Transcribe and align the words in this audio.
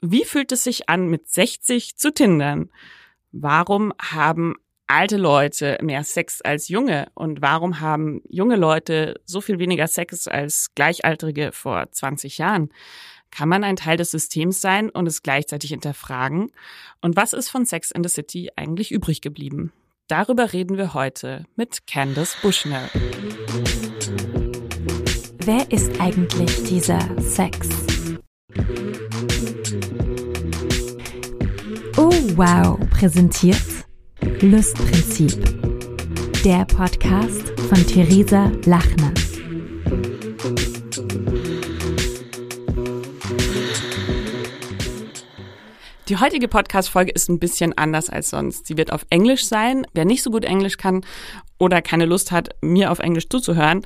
Wie 0.00 0.24
fühlt 0.24 0.52
es 0.52 0.64
sich 0.64 0.88
an, 0.88 1.08
mit 1.08 1.28
60 1.28 1.96
zu 1.96 2.12
tindern? 2.12 2.70
Warum 3.32 3.92
haben 4.00 4.54
alte 4.86 5.16
Leute 5.16 5.76
mehr 5.82 6.04
Sex 6.04 6.40
als 6.40 6.68
junge? 6.68 7.08
Und 7.14 7.42
warum 7.42 7.80
haben 7.80 8.22
junge 8.28 8.56
Leute 8.56 9.20
so 9.24 9.40
viel 9.40 9.58
weniger 9.58 9.88
Sex 9.88 10.28
als 10.28 10.72
Gleichaltrige 10.76 11.50
vor 11.52 11.90
20 11.90 12.38
Jahren? 12.38 12.70
Kann 13.30 13.48
man 13.48 13.64
ein 13.64 13.76
Teil 13.76 13.96
des 13.96 14.12
Systems 14.12 14.60
sein 14.60 14.88
und 14.88 15.06
es 15.06 15.22
gleichzeitig 15.22 15.70
hinterfragen? 15.70 16.52
Und 17.02 17.16
was 17.16 17.32
ist 17.32 17.50
von 17.50 17.66
Sex 17.66 17.90
in 17.90 18.04
the 18.04 18.08
City 18.08 18.50
eigentlich 18.54 18.92
übrig 18.92 19.20
geblieben? 19.20 19.72
Darüber 20.06 20.52
reden 20.52 20.78
wir 20.78 20.94
heute 20.94 21.44
mit 21.56 21.86
Candace 21.86 22.36
Bushnell. 22.40 22.88
Wer 25.44 25.70
ist 25.70 26.00
eigentlich 26.00 26.62
dieser 26.64 27.00
Sex? 27.20 27.68
Oh 32.10 32.36
wow, 32.36 32.78
präsentiert 32.88 33.60
Lustprinzip. 34.40 35.44
Der 36.42 36.64
Podcast 36.64 37.50
von 37.68 37.86
Theresa 37.86 38.50
Lachner. 38.64 39.12
Die 46.08 46.16
heutige 46.16 46.48
Podcast-Folge 46.48 47.12
ist 47.12 47.28
ein 47.28 47.38
bisschen 47.38 47.76
anders 47.76 48.08
als 48.08 48.30
sonst. 48.30 48.66
Sie 48.66 48.78
wird 48.78 48.90
auf 48.90 49.04
Englisch 49.10 49.44
sein. 49.44 49.86
Wer 49.92 50.06
nicht 50.06 50.22
so 50.22 50.30
gut 50.30 50.46
Englisch 50.46 50.78
kann 50.78 51.04
oder 51.58 51.82
keine 51.82 52.06
Lust 52.06 52.32
hat, 52.32 52.48
mir 52.62 52.90
auf 52.90 53.00
Englisch 53.00 53.28
zuzuhören, 53.28 53.84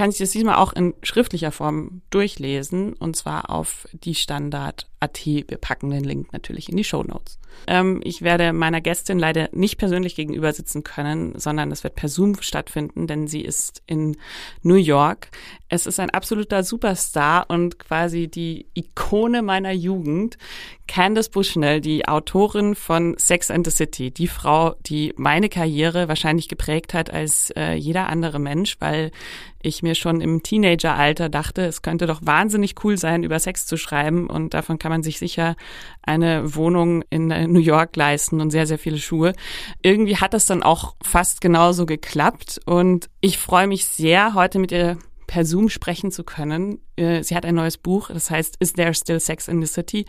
kann 0.00 0.12
sich 0.12 0.20
das 0.20 0.30
diesmal 0.30 0.54
auch 0.54 0.72
in 0.72 0.94
schriftlicher 1.02 1.52
Form 1.52 2.00
durchlesen 2.08 2.94
und 2.94 3.16
zwar 3.16 3.50
auf 3.50 3.86
die 3.92 4.14
Standard 4.14 4.86
AT. 4.98 5.26
Wir 5.26 5.58
packen 5.60 5.90
den 5.90 6.04
Link 6.04 6.32
natürlich 6.32 6.70
in 6.70 6.78
die 6.78 6.84
Show 6.84 7.02
Notes. 7.02 7.38
Ähm, 7.66 8.00
ich 8.02 8.22
werde 8.22 8.54
meiner 8.54 8.80
Gästin 8.80 9.18
leider 9.18 9.50
nicht 9.52 9.76
persönlich 9.76 10.14
gegenüber 10.14 10.54
sitzen 10.54 10.84
können, 10.84 11.38
sondern 11.38 11.70
es 11.70 11.84
wird 11.84 11.96
per 11.96 12.08
Zoom 12.08 12.40
stattfinden, 12.40 13.06
denn 13.06 13.26
sie 13.26 13.42
ist 13.42 13.82
in 13.86 14.16
New 14.62 14.76
York. 14.76 15.28
Es 15.68 15.86
ist 15.86 16.00
ein 16.00 16.10
absoluter 16.10 16.62
Superstar 16.62 17.50
und 17.50 17.78
quasi 17.78 18.28
die 18.28 18.66
Ikone 18.74 19.42
meiner 19.42 19.72
Jugend. 19.72 20.38
Candace 20.86 21.28
Bushnell, 21.28 21.80
die 21.80 22.08
Autorin 22.08 22.74
von 22.74 23.16
Sex 23.16 23.50
and 23.50 23.64
the 23.64 23.70
City, 23.70 24.10
die 24.10 24.26
Frau, 24.26 24.74
die 24.80 25.12
meine 25.16 25.48
Karriere 25.48 26.08
wahrscheinlich 26.08 26.48
geprägt 26.48 26.94
hat 26.94 27.12
als 27.12 27.52
äh, 27.56 27.74
jeder 27.74 28.08
andere 28.08 28.40
Mensch, 28.40 28.76
weil 28.80 29.12
ich 29.62 29.82
mir 29.82 29.94
schon 29.94 30.20
im 30.20 30.42
Teenageralter 30.42 31.28
dachte, 31.28 31.62
es 31.62 31.82
könnte 31.82 32.06
doch 32.06 32.20
wahnsinnig 32.22 32.74
cool 32.84 32.96
sein, 32.96 33.22
über 33.22 33.38
Sex 33.38 33.66
zu 33.66 33.76
schreiben 33.76 34.28
und 34.28 34.54
davon 34.54 34.78
kann 34.78 34.90
man 34.90 35.02
sich 35.02 35.18
sicher 35.18 35.56
eine 36.02 36.54
Wohnung 36.54 37.02
in 37.10 37.28
New 37.28 37.60
York 37.60 37.96
leisten 37.96 38.40
und 38.40 38.50
sehr, 38.50 38.66
sehr 38.66 38.78
viele 38.78 38.98
Schuhe. 38.98 39.34
Irgendwie 39.82 40.16
hat 40.16 40.34
das 40.34 40.46
dann 40.46 40.62
auch 40.62 40.94
fast 41.02 41.40
genauso 41.40 41.86
geklappt 41.86 42.60
und 42.64 43.08
ich 43.20 43.38
freue 43.38 43.66
mich 43.66 43.86
sehr, 43.86 44.34
heute 44.34 44.58
mit 44.58 44.72
ihr 44.72 44.98
per 45.30 45.44
Zoom 45.44 45.68
sprechen 45.68 46.10
zu 46.10 46.24
können. 46.24 46.80
Äh, 46.96 47.22
sie 47.22 47.36
hat 47.36 47.44
ein 47.46 47.54
neues 47.54 47.78
Buch, 47.78 48.08
das 48.08 48.30
heißt 48.30 48.56
Is 48.58 48.72
There 48.72 48.94
Still 48.94 49.20
Sex 49.20 49.46
in 49.46 49.60
the 49.60 49.66
City? 49.72 50.06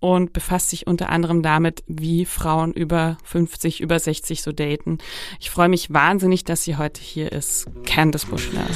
Und 0.00 0.32
befasst 0.32 0.70
sich 0.70 0.86
unter 0.86 1.10
anderem 1.10 1.42
damit, 1.42 1.82
wie 1.86 2.24
Frauen 2.24 2.72
über 2.72 3.18
50, 3.24 3.80
über 3.80 3.98
60 3.98 4.42
so 4.42 4.52
daten. 4.52 4.98
Ich 5.40 5.50
freue 5.50 5.68
mich 5.68 5.92
wahnsinnig, 5.92 6.44
dass 6.44 6.64
sie 6.64 6.76
heute 6.76 7.00
hier 7.00 7.32
ist. 7.32 7.66
Candice 7.84 8.26
Bushnell. 8.26 8.66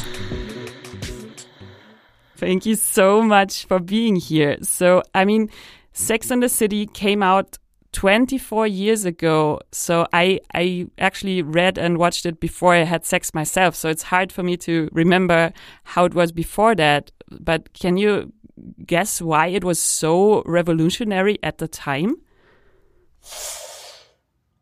Thank 2.39 2.65
you 2.65 2.75
so 2.75 3.23
much 3.23 3.67
for 3.69 3.81
being 3.81 4.17
here. 4.17 4.57
So, 4.63 5.03
I 5.15 5.27
mean, 5.27 5.51
Sex 5.93 6.31
and 6.31 6.43
the 6.43 6.49
City 6.49 6.87
came 6.87 7.23
out 7.23 7.59
24 7.93 8.67
years 8.67 9.05
ago. 9.05 9.61
So 9.73 10.07
I, 10.13 10.41
I 10.55 10.87
actually 10.99 11.43
read 11.43 11.79
and 11.79 11.99
watched 11.99 12.25
it 12.25 12.41
before 12.41 12.75
I 12.75 12.85
had 12.85 13.05
sex 13.05 13.35
myself. 13.35 13.75
So 13.75 13.89
it's 13.89 14.05
hard 14.05 14.33
for 14.33 14.43
me 14.43 14.57
to 14.59 14.89
remember 14.93 15.53
how 15.85 16.05
it 16.05 16.15
was 16.15 16.33
before 16.33 16.75
that. 16.77 17.11
But 17.31 17.73
can 17.75 17.97
you 17.97 18.33
guess 18.87 19.21
why 19.21 19.49
it 19.49 19.65
was 19.65 19.81
so 19.81 20.43
revolutionary 20.45 21.39
at 21.43 21.59
the 21.59 21.69
time? 21.69 22.17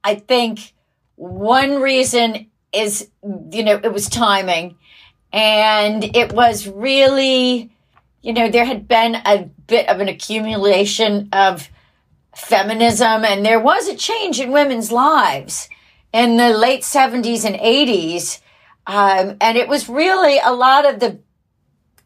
I 0.04 0.16
think 0.16 0.74
one 1.16 1.80
reason 1.80 2.50
is, 2.72 3.08
you 3.22 3.64
know, 3.64 3.80
it 3.82 3.92
was 3.92 4.08
timing. 4.08 4.76
And 5.32 6.04
it 6.16 6.32
was 6.32 6.66
really, 6.66 7.70
you 8.22 8.32
know, 8.32 8.50
there 8.50 8.64
had 8.64 8.88
been 8.88 9.16
a 9.16 9.48
bit 9.66 9.88
of 9.88 10.00
an 10.00 10.08
accumulation 10.08 11.28
of 11.32 11.68
feminism, 12.34 13.24
and 13.24 13.44
there 13.44 13.60
was 13.60 13.88
a 13.88 13.96
change 13.96 14.40
in 14.40 14.52
women's 14.52 14.92
lives 14.92 15.68
in 16.12 16.36
the 16.36 16.50
late 16.50 16.82
70s 16.82 17.44
and 17.44 17.56
80s. 17.56 18.40
Um, 18.86 19.36
and 19.40 19.58
it 19.58 19.68
was 19.68 19.88
really 19.88 20.38
a 20.38 20.52
lot 20.52 20.88
of 20.88 21.00
the 21.00 21.18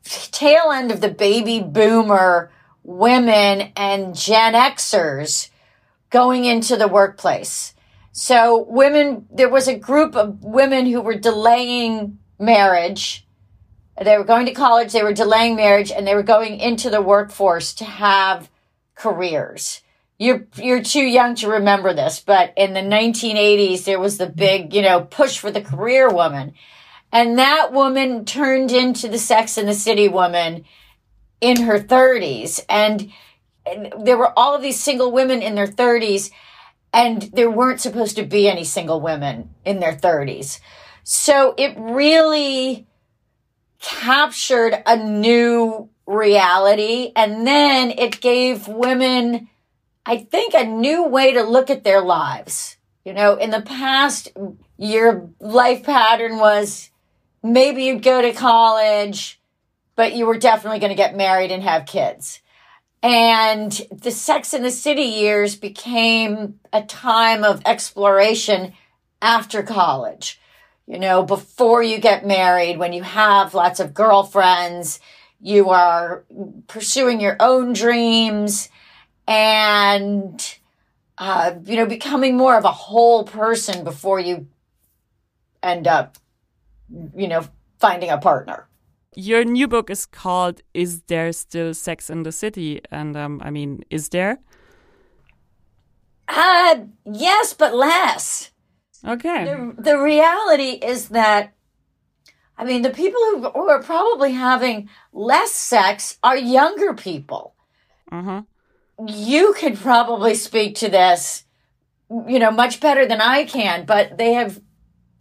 tail 0.05 0.71
end 0.73 0.91
of 0.91 1.01
the 1.01 1.11
baby 1.11 1.61
boomer 1.61 2.51
women 2.85 3.73
and 3.77 4.15
Gen 4.15 4.55
Xers 4.55 5.51
going 6.11 6.45
into 6.45 6.77
the 6.77 6.89
workplace. 6.89 7.75
So 8.13 8.67
women, 8.69 9.27
there 9.31 9.49
was 9.49 9.69
a 9.69 9.79
group 9.79 10.15
of 10.15 10.43
women 10.43 10.87
who 10.87 11.01
were 11.01 11.15
delaying 11.15 12.19
marriage. 12.39 13.27
They 14.01 14.19
were 14.19 14.25
going 14.25 14.47
to 14.47 14.53
college, 14.53 14.93
they 14.93 15.03
were 15.03 15.15
delaying 15.15 15.57
marriage, 15.57 15.91
and 15.91 16.07
they 16.07 16.15
were 16.15 16.23
going 16.23 16.59
into 16.59 16.91
the 16.91 17.01
workforce 17.01 17.73
to 17.75 17.85
have 17.85 18.51
careers. 18.95 19.81
You're, 20.19 20.47
you're 20.57 20.83
too 20.83 21.03
young 21.03 21.35
to 21.37 21.49
remember 21.49 21.95
this, 21.95 22.21
but 22.21 22.53
in 22.57 22.75
the 22.75 22.81
1980s, 22.81 23.85
there 23.85 23.99
was 23.99 24.19
the 24.19 24.27
big, 24.27 24.75
you 24.75 24.83
know, 24.83 25.01
push 25.01 25.39
for 25.39 25.51
the 25.51 25.63
career 25.63 26.11
woman. 26.11 26.55
And 27.13 27.39
that 27.39 27.73
woman 27.73 28.25
turned 28.25 28.73
into 28.73 29.07
the 29.07 29.19
Sex 29.19 29.59
and 29.59 29.69
the 29.69 29.75
City 29.75 30.09
woman 30.09 30.65
in 31.43 31.63
her 31.63 31.79
30s. 31.79 32.65
And, 32.69 33.13
and 33.67 33.93
there 34.07 34.17
were 34.17 34.37
all 34.37 34.55
of 34.55 34.63
these 34.63 34.83
single 34.83 35.13
women 35.13 35.43
in 35.43 35.55
their 35.55 35.67
30s, 35.67 36.31
and 36.93 37.23
there 37.33 37.51
weren't 37.51 37.81
supposed 37.81 38.17
to 38.17 38.25
be 38.25 38.49
any 38.49 38.65
single 38.65 39.01
women 39.01 39.51
in 39.65 39.81
their 39.81 39.95
30s. 39.95 40.61
So 41.05 41.55
it 41.59 41.75
really 41.77 42.87
captured 43.81 44.83
a 44.87 44.97
new 44.97 45.91
reality. 46.07 47.13
And 47.15 47.47
then 47.47 47.91
it 47.91 48.21
gave 48.21 48.69
women, 48.69 49.49
I 50.07 50.19
think, 50.19 50.55
a 50.55 50.65
new 50.65 51.07
way 51.07 51.33
to 51.33 51.43
look 51.43 51.69
at 51.69 51.85
their 51.85 52.01
lives. 52.01 52.77
You 53.05 53.13
know, 53.13 53.35
in 53.35 53.51
the 53.51 53.63
past, 53.63 54.31
your 54.79 55.29
life 55.41 55.83
pattern 55.83 56.39
was 56.39 56.92
maybe 57.43 57.85
you'd 57.85 58.03
go 58.03 58.23
to 58.23 58.33
college, 58.33 59.41
but 59.97 60.15
you 60.15 60.27
were 60.27 60.39
definitely 60.39 60.79
going 60.79 60.91
to 60.91 60.97
get 60.97 61.17
married 61.17 61.51
and 61.51 61.63
have 61.63 61.87
kids. 61.87 62.41
And 63.03 63.73
the 63.91 64.13
Sex 64.13 64.55
in 64.55 64.63
the 64.63 64.71
City 64.71 65.03
years 65.03 65.57
became 65.57 66.61
a 66.73 66.83
time 66.83 67.43
of 67.43 67.63
exploration 67.67 68.75
after 69.21 69.63
college. 69.63 70.41
You 70.87 70.99
know, 70.99 71.23
before 71.23 71.83
you 71.83 71.99
get 71.99 72.27
married, 72.27 72.79
when 72.79 72.93
you 72.93 73.03
have 73.03 73.55
lots 73.55 73.81
of 73.81 73.95
girlfriends, 73.95 75.01
you 75.41 75.71
are 75.71 76.25
pursuing 76.69 77.21
your 77.21 77.37
own 77.41 77.73
dreams 77.73 78.69
and, 79.27 80.59
uh, 81.19 81.55
you 81.65 81.77
know, 81.77 81.87
becoming 81.87 82.37
more 82.37 82.57
of 82.57 82.65
a 82.65 82.73
whole 82.73 83.25
person 83.25 83.85
before 83.85 84.21
you 84.21 84.47
end 85.63 85.87
up, 85.87 86.19
you 87.17 87.29
know, 87.29 87.45
finding 87.79 88.11
a 88.11 88.19
partner. 88.19 88.69
Your 89.15 89.45
new 89.45 89.69
book 89.69 89.91
is 89.91 90.07
called 90.07 90.63
Is 90.73 91.03
There 91.03 91.33
Still 91.33 91.75
Sex 91.75 92.09
in 92.09 92.23
the 92.23 92.33
City? 92.33 92.81
And 92.91 93.17
um, 93.17 93.41
I 93.45 93.51
mean, 93.51 93.83
is 93.91 94.09
there? 94.09 94.39
Uh, 96.29 96.77
yes, 97.05 97.53
but 97.53 97.75
less. 97.75 98.53
Okay. 99.07 99.45
The, 99.45 99.75
the 99.77 99.99
reality 99.99 100.79
is 100.83 101.09
that, 101.09 101.53
I 102.57 102.65
mean, 102.65 102.83
the 102.83 102.91
people 102.91 103.21
who, 103.21 103.51
who 103.51 103.69
are 103.69 103.83
probably 103.83 104.33
having 104.33 104.89
less 105.13 105.53
sex 105.53 106.19
are 106.23 106.37
younger 106.37 106.95
people. 106.95 107.55
Uh-huh. 108.11 108.43
You 109.07 109.55
could 109.55 109.77
probably 109.77 110.35
speak 110.35 110.77
to 110.77 110.89
this, 110.89 111.45
you 112.09 112.39
know, 112.39 112.51
much 112.51 112.81
better 112.81 113.05
than 113.05 113.21
I 113.21 113.45
can, 113.45 113.85
but 113.85 114.17
they 114.17 114.35
have, 114.35 114.61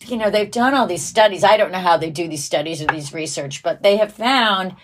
you 0.09 0.18
know, 0.18 0.30
they've 0.30 0.51
done 0.51 0.74
all 0.74 0.88
these 0.88 1.06
studies. 1.06 1.44
I 1.44 1.57
don't 1.57 1.71
know 1.71 1.80
how 1.80 1.98
they 1.98 2.09
do 2.09 2.27
these 2.27 2.44
studies 2.44 2.81
or 2.81 2.88
these 2.88 3.13
research, 3.13 3.63
but 3.63 3.83
they 3.83 3.98
have 3.98 4.13
found 4.13 4.75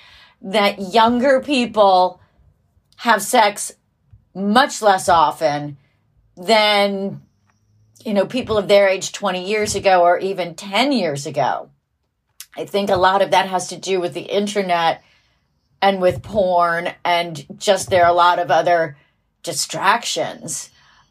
that 0.42 0.94
younger 0.94 1.42
people 1.42 2.22
have 2.98 3.22
sex 3.22 3.74
much 4.34 4.82
less 4.82 5.10
often 5.10 5.78
than 6.36 7.22
you 8.08 8.14
know, 8.14 8.26
people 8.26 8.58
of 8.58 8.70
their 8.70 8.88
age 8.88 9.12
20 9.12 9.46
years 9.46 9.76
ago 9.76 10.02
or 10.02 10.18
even 10.18 10.56
10 10.56 10.94
years 10.94 11.26
ago. 11.26 11.70
I 12.56 12.66
think 12.66 12.90
a 12.90 12.96
lot 12.96 13.22
of 13.22 13.32
that 13.32 13.50
has 13.50 13.68
to 13.68 13.78
do 13.78 14.00
with 14.00 14.14
the 14.14 14.22
internet 14.22 15.04
and 15.82 16.02
with 16.02 16.24
porn, 16.24 16.94
and 17.04 17.46
just 17.60 17.90
there 17.90 18.06
are 18.06 18.10
a 18.10 18.16
lot 18.16 18.40
of 18.40 18.50
other 18.50 18.98
distractions. 19.44 20.70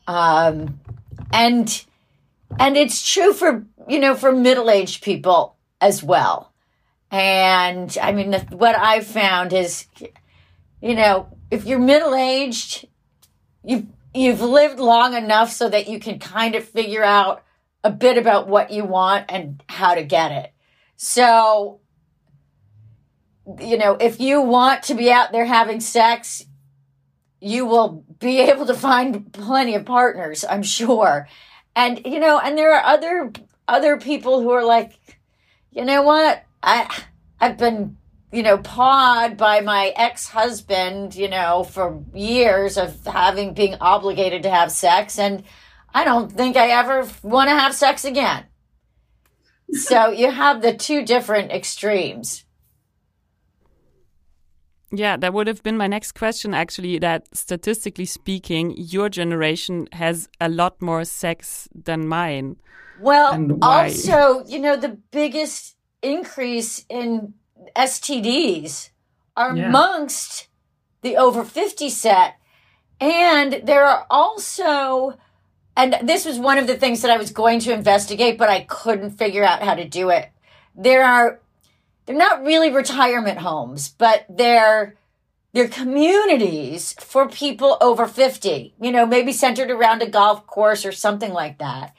Um, 0.08 0.80
and 1.30 1.84
and 2.58 2.76
it's 2.76 3.06
true 3.06 3.32
for 3.32 3.66
you 3.88 3.98
know 3.98 4.14
for 4.14 4.32
middle-aged 4.32 5.02
people 5.02 5.56
as 5.80 6.02
well. 6.02 6.52
And 7.10 7.96
I 8.02 8.12
mean, 8.12 8.32
what 8.50 8.76
I've 8.76 9.06
found 9.06 9.52
is, 9.52 9.86
you 10.80 10.94
know, 10.94 11.28
if 11.50 11.64
you're 11.64 11.78
middle-aged, 11.78 12.88
you 13.62 13.88
you've 14.14 14.40
lived 14.40 14.78
long 14.78 15.14
enough 15.14 15.52
so 15.52 15.68
that 15.68 15.88
you 15.88 16.00
can 16.00 16.18
kind 16.18 16.54
of 16.54 16.64
figure 16.64 17.04
out 17.04 17.42
a 17.84 17.90
bit 17.90 18.18
about 18.18 18.48
what 18.48 18.70
you 18.72 18.84
want 18.84 19.26
and 19.28 19.62
how 19.68 19.94
to 19.94 20.02
get 20.02 20.32
it. 20.32 20.52
So, 20.96 21.80
you 23.60 23.76
know, 23.76 23.96
if 24.00 24.18
you 24.18 24.40
want 24.40 24.84
to 24.84 24.94
be 24.94 25.12
out 25.12 25.30
there 25.30 25.44
having 25.44 25.80
sex, 25.80 26.44
you 27.40 27.66
will 27.66 28.04
be 28.18 28.40
able 28.40 28.66
to 28.66 28.74
find 28.74 29.32
plenty 29.32 29.74
of 29.74 29.84
partners, 29.84 30.44
I'm 30.48 30.62
sure. 30.62 31.28
And 31.76 32.00
you 32.05 32.19
know, 32.19 32.40
and 32.40 32.58
there 32.58 32.75
are 32.75 32.84
other 32.84 33.32
other 33.69 33.99
people 33.99 34.40
who 34.40 34.50
are 34.50 34.64
like, 34.64 34.99
you 35.70 35.84
know 35.84 36.02
what? 36.02 36.43
I 36.62 37.05
I've 37.40 37.58
been 37.58 37.99
you 38.32 38.43
know, 38.43 38.58
pawed 38.58 39.37
by 39.37 39.61
my 39.61 39.93
ex 39.96 40.28
husband, 40.28 41.14
you 41.14 41.28
know, 41.28 41.64
for 41.64 42.02
years 42.12 42.76
of 42.76 43.05
having 43.06 43.55
being 43.55 43.76
obligated 43.81 44.43
to 44.43 44.50
have 44.50 44.73
sex. 44.73 45.19
And 45.19 45.44
I 45.94 46.05
don't 46.05 46.31
think 46.31 46.56
I 46.56 46.69
ever 46.70 47.08
want 47.23 47.49
to 47.49 47.55
have 47.55 47.75
sex 47.75 48.05
again. 48.05 48.44
so 49.73 50.11
you 50.11 50.31
have 50.31 50.61
the 50.61 50.75
two 50.75 51.05
different 51.05 51.52
extremes. 51.52 52.44
Yeah, 54.92 55.16
that 55.16 55.32
would 55.32 55.46
have 55.48 55.62
been 55.62 55.76
my 55.76 55.88
next 55.88 56.12
question 56.12 56.54
actually. 56.54 56.98
That 56.98 57.26
statistically 57.36 58.04
speaking, 58.04 58.74
your 58.76 59.08
generation 59.08 59.88
has 59.92 60.28
a 60.40 60.48
lot 60.48 60.80
more 60.80 61.04
sex 61.04 61.68
than 61.74 62.06
mine. 62.06 62.56
Well, 63.00 63.58
also, 63.62 64.44
you 64.46 64.58
know, 64.58 64.76
the 64.76 64.98
biggest 65.10 65.76
increase 66.02 66.84
in 66.88 67.34
STDs 67.76 68.90
are 69.36 69.56
yeah. 69.56 69.68
amongst 69.68 70.48
the 71.02 71.16
over 71.16 71.44
50 71.44 71.90
set. 71.90 72.36
And 73.00 73.60
there 73.64 73.84
are 73.84 74.06
also, 74.08 75.18
and 75.76 75.96
this 76.02 76.24
was 76.24 76.38
one 76.38 76.58
of 76.58 76.66
the 76.66 76.76
things 76.76 77.02
that 77.02 77.10
I 77.10 77.18
was 77.18 77.30
going 77.30 77.60
to 77.60 77.72
investigate, 77.72 78.38
but 78.38 78.48
I 78.48 78.60
couldn't 78.60 79.10
figure 79.10 79.44
out 79.44 79.62
how 79.62 79.74
to 79.74 79.86
do 79.86 80.08
it. 80.10 80.30
There 80.74 81.04
are, 81.04 81.40
they're 82.06 82.16
not 82.16 82.44
really 82.44 82.70
retirement 82.70 83.38
homes, 83.38 83.88
but 83.88 84.24
they're, 84.28 84.96
they're 85.52 85.68
communities 85.68 86.94
for 87.00 87.28
people 87.28 87.76
over 87.80 88.06
50, 88.06 88.74
you 88.80 88.92
know, 88.92 89.04
maybe 89.04 89.32
centered 89.32 89.70
around 89.70 90.02
a 90.02 90.08
golf 90.08 90.46
course 90.46 90.86
or 90.86 90.92
something 90.92 91.32
like 91.32 91.58
that. 91.58 91.94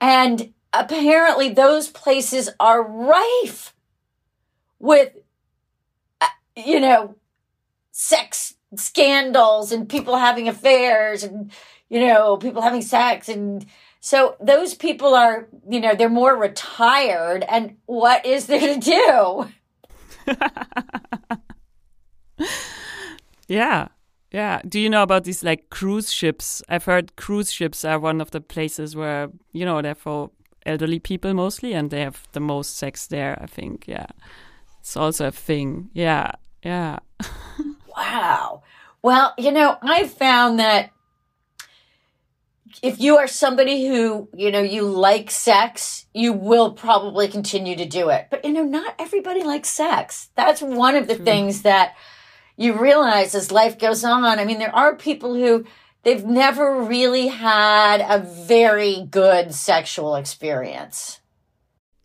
And 0.00 0.54
apparently 0.72 1.50
those 1.50 1.88
places 1.88 2.50
are 2.58 2.82
rife 2.82 3.74
with, 4.78 5.12
uh, 6.20 6.26
you 6.56 6.80
know, 6.80 7.16
sex 7.92 8.54
scandals 8.76 9.72
and 9.72 9.88
people 9.88 10.16
having 10.16 10.48
affairs 10.48 11.22
and, 11.22 11.52
you 11.88 12.00
know, 12.00 12.36
people 12.36 12.62
having 12.62 12.82
sex. 12.82 13.28
And 13.28 13.64
so 14.04 14.36
those 14.38 14.74
people 14.74 15.14
are, 15.14 15.48
you 15.66 15.80
know, 15.80 15.94
they're 15.94 16.10
more 16.10 16.36
retired. 16.36 17.42
And 17.48 17.78
what 17.86 18.26
is 18.26 18.48
there 18.48 18.74
to 18.74 19.48
do? 20.28 20.36
yeah. 23.48 23.88
Yeah. 24.30 24.60
Do 24.68 24.78
you 24.78 24.90
know 24.90 25.02
about 25.02 25.24
these 25.24 25.42
like 25.42 25.70
cruise 25.70 26.12
ships? 26.12 26.62
I've 26.68 26.84
heard 26.84 27.16
cruise 27.16 27.50
ships 27.50 27.82
are 27.82 27.98
one 27.98 28.20
of 28.20 28.30
the 28.30 28.42
places 28.42 28.94
where, 28.94 29.30
you 29.54 29.64
know, 29.64 29.80
they're 29.80 29.94
for 29.94 30.30
elderly 30.66 30.98
people 30.98 31.32
mostly 31.32 31.72
and 31.72 31.90
they 31.90 32.02
have 32.02 32.28
the 32.32 32.40
most 32.40 32.76
sex 32.76 33.06
there, 33.06 33.38
I 33.40 33.46
think. 33.46 33.88
Yeah. 33.88 34.08
It's 34.80 34.98
also 34.98 35.28
a 35.28 35.32
thing. 35.32 35.88
Yeah. 35.94 36.32
Yeah. 36.62 36.98
wow. 37.96 38.64
Well, 39.00 39.32
you 39.38 39.50
know, 39.50 39.78
I 39.80 40.06
found 40.08 40.58
that 40.58 40.90
if 42.82 43.00
you 43.00 43.16
are 43.18 43.26
somebody 43.26 43.86
who, 43.86 44.28
you 44.34 44.50
know, 44.50 44.60
you 44.60 44.82
like 44.82 45.30
sex, 45.30 46.06
you 46.12 46.32
will 46.32 46.72
probably 46.72 47.28
continue 47.28 47.76
to 47.76 47.84
do 47.84 48.08
it. 48.10 48.28
But, 48.30 48.44
you 48.44 48.52
know, 48.52 48.64
not 48.64 48.94
everybody 48.98 49.42
likes 49.42 49.68
sex. 49.68 50.30
That's 50.34 50.60
one 50.60 50.96
of 50.96 51.06
the 51.06 51.16
True. 51.16 51.24
things 51.24 51.62
that 51.62 51.94
you 52.56 52.74
realize 52.78 53.34
as 53.34 53.50
life 53.50 53.78
goes 53.78 54.04
on. 54.04 54.38
I 54.38 54.44
mean, 54.44 54.58
there 54.58 54.74
are 54.74 54.94
people 54.96 55.34
who 55.34 55.64
they've 56.02 56.24
never 56.24 56.82
really 56.82 57.28
had 57.28 58.00
a 58.00 58.18
very 58.18 59.06
good 59.10 59.54
sexual 59.54 60.14
experience. 60.14 61.20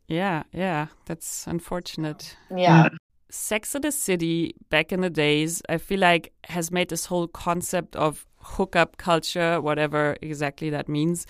Yeah, 0.08 0.44
yeah, 0.52 0.88
that's 1.06 1.46
unfortunate. 1.46 2.36
Yeah. 2.56 2.90
Mm. 2.90 2.98
Sex 3.30 3.76
in 3.76 3.84
the 3.84 3.92
City 3.92 4.56
back 4.72 4.92
in 4.92 5.02
the 5.02 5.10
days, 5.10 5.62
I 5.70 5.78
feel 5.78 6.00
like 6.00 6.34
has 6.46 6.72
made 6.72 6.90
this 6.90 7.06
whole 7.06 7.28
concept 7.28 7.96
of 7.96 8.26
hookup 8.42 8.98
culture, 8.98 9.62
whatever 9.62 10.18
exactly 10.22 10.70
that 10.70 10.90
means, 10.90 11.26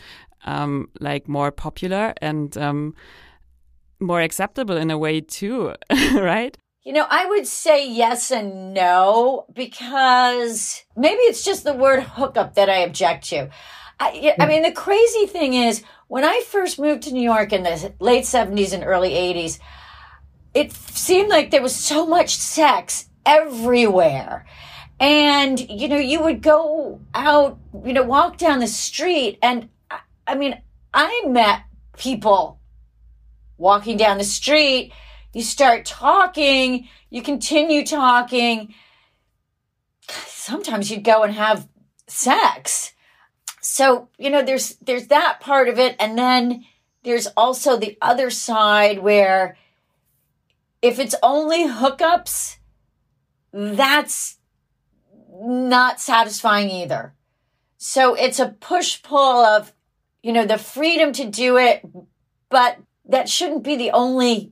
um, 0.45 0.89
like 0.99 1.27
more 1.27 1.51
popular 1.51 2.13
and 2.21 2.57
um, 2.57 2.95
more 3.99 4.21
acceptable 4.21 4.77
in 4.77 4.91
a 4.91 4.97
way 4.97 5.21
too, 5.21 5.73
right? 6.13 6.57
You 6.83 6.93
know, 6.93 7.05
I 7.09 7.25
would 7.25 7.45
say 7.45 7.89
yes 7.89 8.31
and 8.31 8.73
no 8.73 9.45
because 9.53 10.83
maybe 10.95 11.19
it's 11.23 11.43
just 11.43 11.63
the 11.63 11.73
word 11.73 12.01
hookup 12.01 12.55
that 12.55 12.69
I 12.69 12.77
object 12.77 13.25
to. 13.29 13.49
I, 13.99 14.33
I 14.39 14.45
mean, 14.45 14.63
the 14.63 14.71
crazy 14.71 15.25
thing 15.25 15.53
is, 15.53 15.83
when 16.07 16.23
I 16.23 16.41
first 16.47 16.79
moved 16.79 17.03
to 17.03 17.11
New 17.11 17.21
York 17.21 17.51
in 17.51 17.63
the 17.63 17.93
late 17.99 18.23
70s 18.23 18.73
and 18.73 18.83
early 18.83 19.11
80s, 19.11 19.59
it 20.53 20.71
seemed 20.71 21.29
like 21.29 21.51
there 21.51 21.61
was 21.61 21.75
so 21.75 22.07
much 22.07 22.35
sex 22.35 23.09
everywhere. 23.25 24.45
And, 24.99 25.59
you 25.69 25.87
know, 25.87 25.97
you 25.97 26.21
would 26.21 26.41
go 26.41 26.99
out, 27.13 27.57
you 27.85 27.93
know, 27.93 28.03
walk 28.03 28.37
down 28.37 28.59
the 28.59 28.67
street. 28.67 29.39
And 29.41 29.69
I 30.27 30.35
mean, 30.35 30.61
I 30.93 31.23
met 31.25 31.63
people 31.97 32.59
walking 33.57 33.97
down 33.97 34.17
the 34.17 34.23
street. 34.23 34.91
You 35.33 35.41
start 35.41 35.85
talking, 35.85 36.87
you 37.09 37.21
continue 37.21 37.85
talking. 37.85 38.73
Sometimes 40.09 40.91
you'd 40.91 41.03
go 41.03 41.23
and 41.23 41.33
have 41.33 41.67
sex 42.07 42.93
so 43.61 44.09
you 44.17 44.29
know 44.29 44.41
there's 44.41 44.75
there's 44.77 45.07
that 45.07 45.39
part 45.39 45.69
of 45.69 45.77
it 45.77 45.95
and 45.99 46.17
then 46.17 46.65
there's 47.03 47.27
also 47.37 47.77
the 47.77 47.97
other 48.01 48.29
side 48.29 48.99
where 48.99 49.57
if 50.81 50.99
it's 50.99 51.15
only 51.21 51.67
hookups 51.67 52.57
that's 53.53 54.37
not 55.69 55.99
satisfying 55.99 56.69
either. 56.69 57.13
So 57.77 58.13
it's 58.15 58.39
a 58.39 58.49
push 58.49 59.01
pull 59.01 59.45
of, 59.45 59.73
you 60.21 60.33
know, 60.33 60.45
the 60.45 60.57
freedom 60.57 61.13
to 61.13 61.25
do 61.25 61.57
it, 61.57 61.85
but 62.49 62.77
that 63.05 63.29
shouldn't 63.29 63.63
be 63.63 63.77
the 63.77 63.91
only 63.91 64.51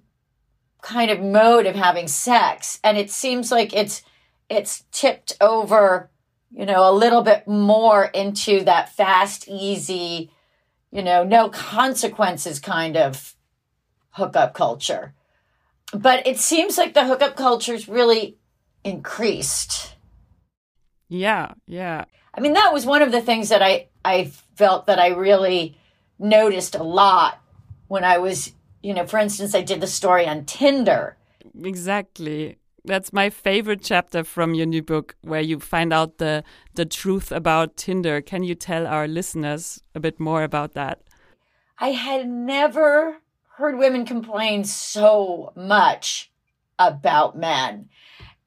kind 0.82 1.12
of 1.12 1.20
mode 1.20 1.66
of 1.66 1.76
having 1.76 2.08
sex. 2.08 2.80
And 2.84 2.98
it 2.98 3.12
seems 3.12 3.52
like 3.52 3.74
it's 3.74 4.02
it's 4.50 4.86
tipped 4.92 5.36
over, 5.42 6.10
you 6.52 6.66
know, 6.66 6.90
a 6.90 6.94
little 6.94 7.22
bit 7.22 7.48
more 7.48 8.06
into 8.06 8.64
that 8.64 8.94
fast, 8.94 9.48
easy, 9.50 10.32
you 10.90 11.04
know, 11.04 11.26
no 11.26 11.50
consequences 11.50 12.60
kind 12.60 12.96
of 12.96 13.36
hookup 14.12 14.54
culture. 14.54 15.14
But 15.94 16.26
it 16.26 16.38
seems 16.40 16.78
like 16.78 16.94
the 16.94 17.06
hookup 17.06 17.36
culture's 17.36 17.90
really 17.90 18.38
increased. 18.84 19.97
Yeah, 21.10 21.54
yeah. 21.66 22.06
I 22.34 22.42
mean, 22.42 22.54
that 22.54 22.74
was 22.74 22.86
one 22.86 23.02
of 23.02 23.12
the 23.12 23.22
things 23.22 23.50
that 23.50 23.62
I, 23.62 23.88
I 24.04 24.26
felt 24.56 24.88
that 24.88 25.00
I 25.00 25.10
really 25.10 25.78
noticed 26.20 26.76
a 26.76 26.84
lot 26.84 27.42
when 27.88 28.04
I 28.04 28.18
was, 28.18 28.54
you 28.82 28.94
know, 28.94 29.06
for 29.06 29.18
instance, 29.18 29.56
I 29.56 29.62
did 29.62 29.82
the 29.82 29.88
story 29.88 30.28
on 30.28 30.46
Tinder. 30.46 31.18
Exactly. 31.64 32.58
That's 32.86 33.12
my 33.12 33.30
favorite 33.30 33.82
chapter 33.84 34.24
from 34.24 34.54
your 34.54 34.66
new 34.66 34.82
book, 34.82 35.16
where 35.22 35.42
you 35.42 35.60
find 35.60 35.92
out 35.92 36.20
the 36.20 36.44
the 36.76 36.86
truth 36.86 37.34
about 37.34 37.76
Tinder. 37.76 38.22
Can 38.22 38.44
you 38.44 38.56
tell 38.56 38.88
our 38.88 39.08
listeners 39.08 39.82
a 39.94 40.00
bit 40.00 40.20
more 40.20 40.44
about 40.44 40.74
that? 40.74 41.02
I 41.80 41.90
had 41.90 42.30
never 42.30 43.18
heard 43.58 43.78
women 43.78 44.06
complain 44.06 44.64
so 44.64 45.52
much 45.56 46.32
about 46.80 47.38
men. 47.38 47.90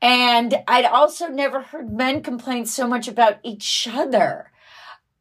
And 0.02 0.62
I'd 0.66 0.86
also 0.86 1.28
never 1.28 1.60
heard 1.60 1.92
men 1.92 2.22
complain 2.22 2.64
so 2.66 2.86
much 2.86 3.06
about 3.06 3.38
each 3.42 3.86
other. 3.90 4.50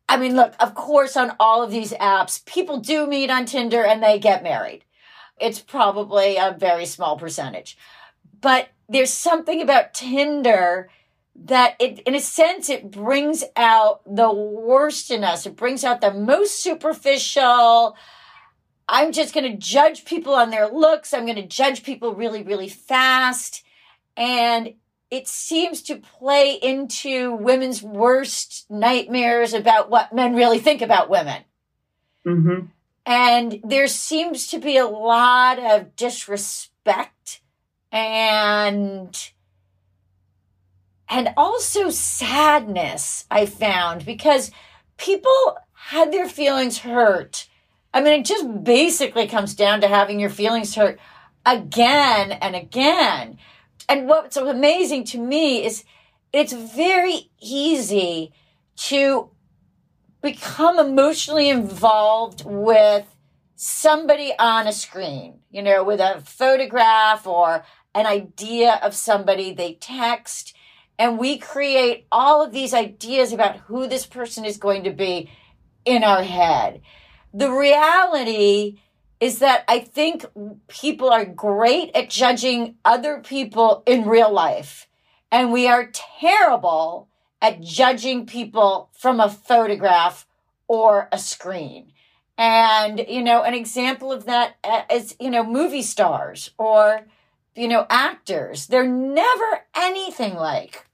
I 0.07 0.17
mean, 0.17 0.36
look, 0.36 0.53
of 0.59 0.74
course, 0.74 1.15
on 1.17 1.36
all 1.39 1.62
of 1.62 1.71
these 1.71 1.91
apps, 1.93 2.43
people 2.45 2.79
do 2.79 3.05
meet 3.05 3.29
on 3.29 3.45
Tinder 3.45 3.83
and 3.86 4.01
they 4.01 4.17
get 4.19 4.41
married. 4.41 4.83
It's 5.39 5.59
probably 5.59 6.38
a 6.38 6.55
very 6.57 6.86
small 6.86 7.17
percentage. 7.17 7.77
But 8.41 8.69
there's 8.88 9.13
something 9.13 9.62
about 9.62 9.93
Tinder 9.93 10.89
that 11.45 11.75
it, 11.79 12.00
in 12.00 12.15
a 12.15 12.19
sense, 12.19 12.69
it 12.69 12.91
brings 12.91 13.43
out 13.55 14.01
the 14.05 14.31
worst 14.31 15.12
in 15.12 15.24
us. 15.24 15.45
It 15.45 15.55
brings 15.55 15.83
out 15.83 16.01
the 16.01 16.13
most 16.13 16.62
superficial. 16.62 17.95
I'm 18.88 19.12
just 19.12 19.33
going 19.33 19.50
to 19.50 19.57
judge 19.57 20.05
people 20.05 20.33
on 20.33 20.50
their 20.50 20.67
looks. 20.67 21.13
I'm 21.13 21.25
going 21.25 21.36
to 21.36 21.45
judge 21.45 21.83
people 21.83 22.15
really, 22.15 22.43
really 22.43 22.67
fast. 22.67 23.63
And 24.20 24.74
it 25.10 25.28
seems 25.28 25.82
to 25.84 25.96
play 25.96 26.54
into 26.54 27.34
women's 27.34 27.82
worst 27.82 28.66
nightmares 28.70 29.54
about 29.54 29.90
what 29.90 30.14
men 30.14 30.36
really 30.36 30.60
think 30.60 30.82
about 30.82 31.10
women. 31.10 31.44
Mm-hmm. 32.28 32.66
And 33.06 33.60
there 33.64 33.88
seems 33.88 34.48
to 34.48 34.60
be 34.60 34.78
a 34.78 34.86
lot 34.86 35.58
of 35.58 35.96
disrespect 35.96 37.42
and 37.92 39.32
and 41.12 41.30
also 41.36 41.90
sadness 41.90 43.26
I 43.32 43.48
found 43.48 44.06
because 44.06 44.52
people 44.98 45.58
had 45.74 46.12
their 46.12 46.30
feelings 46.30 46.80
hurt. 46.80 47.48
I 47.92 48.02
mean, 48.02 48.20
it 48.20 48.26
just 48.26 48.64
basically 48.64 49.28
comes 49.28 49.56
down 49.56 49.82
to 49.82 49.88
having 49.88 50.20
your 50.20 50.30
feelings 50.30 50.76
hurt 50.76 51.00
again 51.48 52.32
and 52.34 52.56
again. 52.56 53.40
And 53.89 54.08
what's 54.08 54.38
amazing 54.38 55.03
to 55.05 55.17
me 55.17 55.65
is 55.65 55.84
it's 56.31 56.53
very 56.53 57.31
easy 57.41 58.31
to 58.75 59.31
become 60.22 60.77
emotionally 60.77 61.50
involved 61.50 62.43
with 62.46 63.08
somebody 63.55 64.31
on 64.38 64.67
a 64.67 64.72
screen, 64.72 65.39
you 65.50 65.63
know, 65.63 65.84
with 65.84 66.00
a 66.00 66.22
photograph 66.24 67.25
or 67.25 67.65
an 67.96 68.05
idea 68.05 68.79
of 68.84 68.93
somebody 68.93 69.53
they 69.53 69.74
text. 69.74 70.55
And 71.00 71.17
we 71.17 71.39
create 71.39 72.05
all 72.12 72.43
of 72.43 72.51
these 72.51 72.75
ideas 72.75 73.34
about 73.34 73.58
who 73.58 73.88
this 73.88 74.05
person 74.05 74.46
is 74.46 74.58
going 74.58 74.84
to 74.84 74.91
be 74.91 75.31
in 75.84 76.03
our 76.03 76.22
head. 76.22 76.81
The 77.34 77.51
reality 77.51 78.81
is 79.20 79.40
that 79.40 79.66
I 79.68 79.80
think 79.80 80.26
people 80.68 81.10
are 81.10 81.26
great 81.26 81.92
at 81.94 82.10
judging 82.10 82.76
other 82.86 83.20
people 83.20 83.84
in 83.86 84.08
real 84.08 84.32
life. 84.32 84.88
And 85.32 85.52
we 85.52 85.68
are 85.68 85.92
terrible 85.92 87.10
at 87.42 87.62
judging 87.62 88.26
people 88.26 88.90
from 88.98 89.20
a 89.20 89.30
photograph 89.30 90.26
or 90.68 91.10
a 91.12 91.18
screen. 91.18 91.92
And, 92.38 93.06
you 93.10 93.22
know, 93.22 93.44
an 93.44 93.54
example 93.54 94.14
of 94.14 94.26
that 94.26 94.56
is, 94.90 95.16
you 95.20 95.30
know, 95.30 95.44
movie 95.44 95.82
stars 95.82 96.52
or, 96.58 97.06
you 97.56 97.68
know, 97.68 97.86
actors. 97.90 98.68
They're 98.68 98.88
never 98.88 99.66
anything 99.76 100.36
like 100.36 100.86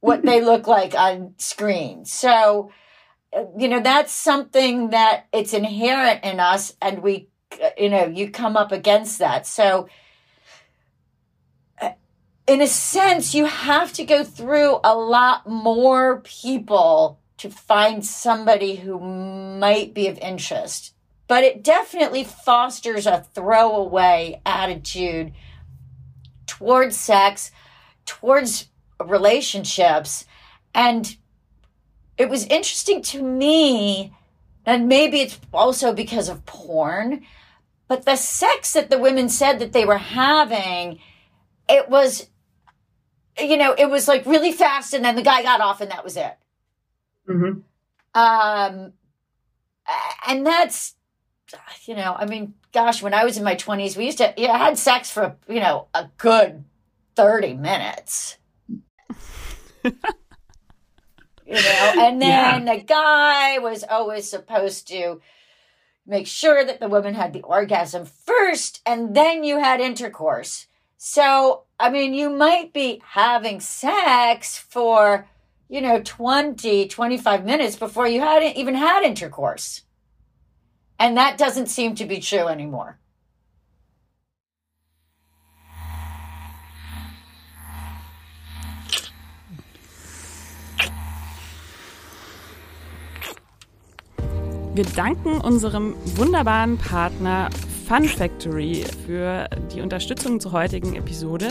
what 0.00 0.22
they 0.22 0.42
look 0.42 0.66
like 0.66 0.94
on 0.94 1.34
screen. 1.38 2.04
So, 2.04 2.72
uh, 3.32 3.44
you 3.56 3.68
know, 3.68 3.80
that's 3.80 4.12
something 4.12 4.90
that 4.90 5.26
it's 5.32 5.54
inherent 5.54 6.24
in 6.24 6.40
us 6.40 6.74
and 6.82 7.02
we 7.02 7.28
you 7.76 7.88
know, 7.88 8.06
you 8.06 8.30
come 8.30 8.56
up 8.56 8.72
against 8.72 9.18
that. 9.18 9.46
So, 9.46 9.88
uh, 11.80 11.90
in 12.46 12.60
a 12.60 12.66
sense, 12.66 13.34
you 13.34 13.46
have 13.46 13.92
to 13.94 14.04
go 14.04 14.24
through 14.24 14.80
a 14.84 14.96
lot 14.96 15.48
more 15.48 16.20
people 16.20 17.20
to 17.38 17.50
find 17.50 18.04
somebody 18.04 18.76
who 18.76 18.98
might 18.98 19.92
be 19.94 20.08
of 20.08 20.18
interest. 20.18 20.94
But 21.28 21.44
it 21.44 21.62
definitely 21.62 22.24
fosters 22.24 23.06
a 23.06 23.26
throwaway 23.34 24.40
attitude 24.46 25.32
towards 26.46 26.96
sex, 26.96 27.50
towards 28.04 28.68
relationships. 29.04 30.24
And 30.74 31.16
it 32.16 32.28
was 32.28 32.46
interesting 32.46 33.02
to 33.02 33.22
me, 33.22 34.14
and 34.64 34.88
maybe 34.88 35.20
it's 35.20 35.38
also 35.52 35.92
because 35.92 36.28
of 36.28 36.46
porn, 36.46 37.24
but 37.88 38.04
the 38.04 38.16
sex 38.16 38.72
that 38.72 38.90
the 38.90 38.98
women 38.98 39.28
said 39.28 39.58
that 39.60 39.72
they 39.72 39.84
were 39.84 39.98
having, 39.98 40.98
it 41.68 41.88
was, 41.88 42.28
you 43.38 43.56
know, 43.56 43.74
it 43.76 43.88
was 43.88 44.08
like 44.08 44.26
really 44.26 44.52
fast, 44.52 44.92
and 44.92 45.04
then 45.04 45.16
the 45.16 45.22
guy 45.22 45.42
got 45.42 45.60
off, 45.60 45.80
and 45.80 45.90
that 45.90 46.04
was 46.04 46.16
it. 46.16 46.36
Mm-hmm. 47.28 47.60
Um, 48.20 48.92
and 50.26 50.46
that's, 50.46 50.94
you 51.84 51.94
know, 51.94 52.14
I 52.18 52.26
mean, 52.26 52.54
gosh, 52.72 53.02
when 53.02 53.14
I 53.14 53.24
was 53.24 53.36
in 53.36 53.44
my 53.44 53.54
twenties, 53.54 53.96
we 53.96 54.06
used 54.06 54.18
to, 54.18 54.34
yeah, 54.36 54.52
I 54.52 54.58
had 54.58 54.78
sex 54.78 55.10
for, 55.10 55.36
you 55.48 55.60
know, 55.60 55.86
a 55.94 56.08
good 56.18 56.64
thirty 57.14 57.54
minutes. 57.54 58.38
you 59.84 59.92
know, 61.46 61.92
and 61.98 62.20
then 62.20 62.66
yeah. 62.66 62.74
the 62.74 62.82
guy 62.82 63.58
was 63.58 63.84
always 63.88 64.28
supposed 64.28 64.88
to 64.88 65.20
make 66.06 66.26
sure 66.26 66.64
that 66.64 66.80
the 66.80 66.88
woman 66.88 67.14
had 67.14 67.32
the 67.32 67.42
orgasm 67.42 68.04
first 68.04 68.80
and 68.86 69.14
then 69.14 69.44
you 69.44 69.58
had 69.58 69.80
intercourse. 69.80 70.66
So, 70.96 71.64
I 71.78 71.90
mean, 71.90 72.14
you 72.14 72.30
might 72.30 72.72
be 72.72 73.02
having 73.04 73.60
sex 73.60 74.56
for, 74.56 75.28
you 75.68 75.80
know, 75.80 76.00
20, 76.02 76.88
25 76.88 77.44
minutes 77.44 77.76
before 77.76 78.08
you 78.08 78.20
hadn't 78.20 78.56
even 78.56 78.74
had 78.74 79.02
intercourse. 79.02 79.82
And 80.98 81.16
that 81.16 81.36
doesn't 81.36 81.66
seem 81.66 81.94
to 81.96 82.06
be 82.06 82.20
true 82.20 82.48
anymore. 82.48 82.98
Wir 94.76 94.84
danken 94.84 95.40
unserem 95.40 95.94
wunderbaren 96.16 96.76
Partner 96.76 97.48
Fun 97.88 98.04
Factory 98.04 98.84
für 99.06 99.48
die 99.74 99.80
Unterstützung 99.80 100.38
zur 100.38 100.52
heutigen 100.52 100.96
Episode. 100.96 101.48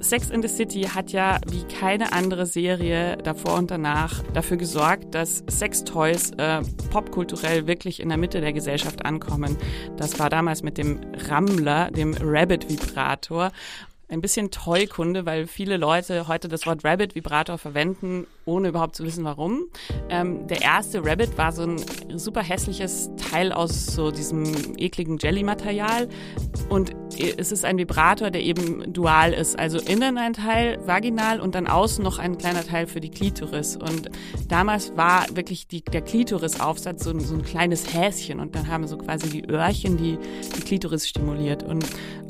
Sex 0.00 0.30
in 0.30 0.42
the 0.42 0.48
City 0.48 0.82
hat 0.82 1.12
ja 1.12 1.38
wie 1.48 1.62
keine 1.72 2.12
andere 2.12 2.46
Serie 2.46 3.16
davor 3.18 3.58
und 3.58 3.70
danach 3.70 4.24
dafür 4.32 4.56
gesorgt, 4.56 5.14
dass 5.14 5.44
Sextoys 5.48 6.32
äh, 6.32 6.62
popkulturell 6.90 7.68
wirklich 7.68 8.00
in 8.00 8.08
der 8.08 8.18
Mitte 8.18 8.40
der 8.40 8.52
Gesellschaft 8.52 9.06
ankommen. 9.06 9.56
Das 9.96 10.18
war 10.18 10.28
damals 10.28 10.64
mit 10.64 10.76
dem 10.76 10.98
Rammler, 11.28 11.92
dem 11.92 12.16
Rabbit 12.20 12.68
Vibrator 12.68 13.52
ein 14.08 14.20
bisschen 14.20 14.50
Tollkunde, 14.50 15.26
weil 15.26 15.46
viele 15.46 15.76
Leute 15.76 16.28
heute 16.28 16.48
das 16.48 16.66
Wort 16.66 16.84
Rabbit 16.84 17.14
Vibrator 17.14 17.58
verwenden, 17.58 18.26
ohne 18.44 18.68
überhaupt 18.68 18.96
zu 18.96 19.04
wissen 19.04 19.24
warum. 19.24 19.66
Ähm, 20.08 20.46
der 20.46 20.62
erste 20.62 21.04
Rabbit 21.04 21.36
war 21.38 21.52
so 21.52 21.62
ein 21.62 21.76
super 22.18 22.42
hässliches 22.42 23.10
Teil 23.16 23.52
aus 23.52 23.86
so 23.86 24.10
diesem 24.10 24.44
ekligen 24.76 25.18
Jelly-Material 25.18 26.08
und 26.68 26.94
es 27.18 27.52
ist 27.52 27.64
ein 27.64 27.78
Vibrator, 27.78 28.30
der 28.30 28.42
eben 28.42 28.92
dual 28.92 29.32
ist. 29.32 29.58
Also 29.58 29.78
innen 29.78 30.18
ein 30.18 30.32
Teil 30.32 30.78
vaginal 30.84 31.40
und 31.40 31.54
dann 31.54 31.66
außen 31.66 32.02
noch 32.02 32.18
ein 32.18 32.38
kleiner 32.38 32.64
Teil 32.64 32.86
für 32.86 33.00
die 33.00 33.10
Klitoris. 33.10 33.76
Und 33.76 34.10
damals 34.48 34.96
war 34.96 35.26
wirklich 35.34 35.68
die, 35.68 35.82
der 35.82 36.02
Klitorisaufsatz 36.02 37.04
so, 37.04 37.18
so 37.20 37.34
ein 37.34 37.42
kleines 37.42 37.92
Häschen 37.94 38.40
und 38.40 38.54
dann 38.54 38.68
haben 38.68 38.86
so 38.86 38.96
quasi 38.98 39.28
die 39.28 39.48
Öhrchen 39.48 39.96
die, 39.96 40.18
die 40.56 40.60
Klitoris 40.60 41.08
stimuliert. 41.08 41.62
Und 41.62 41.86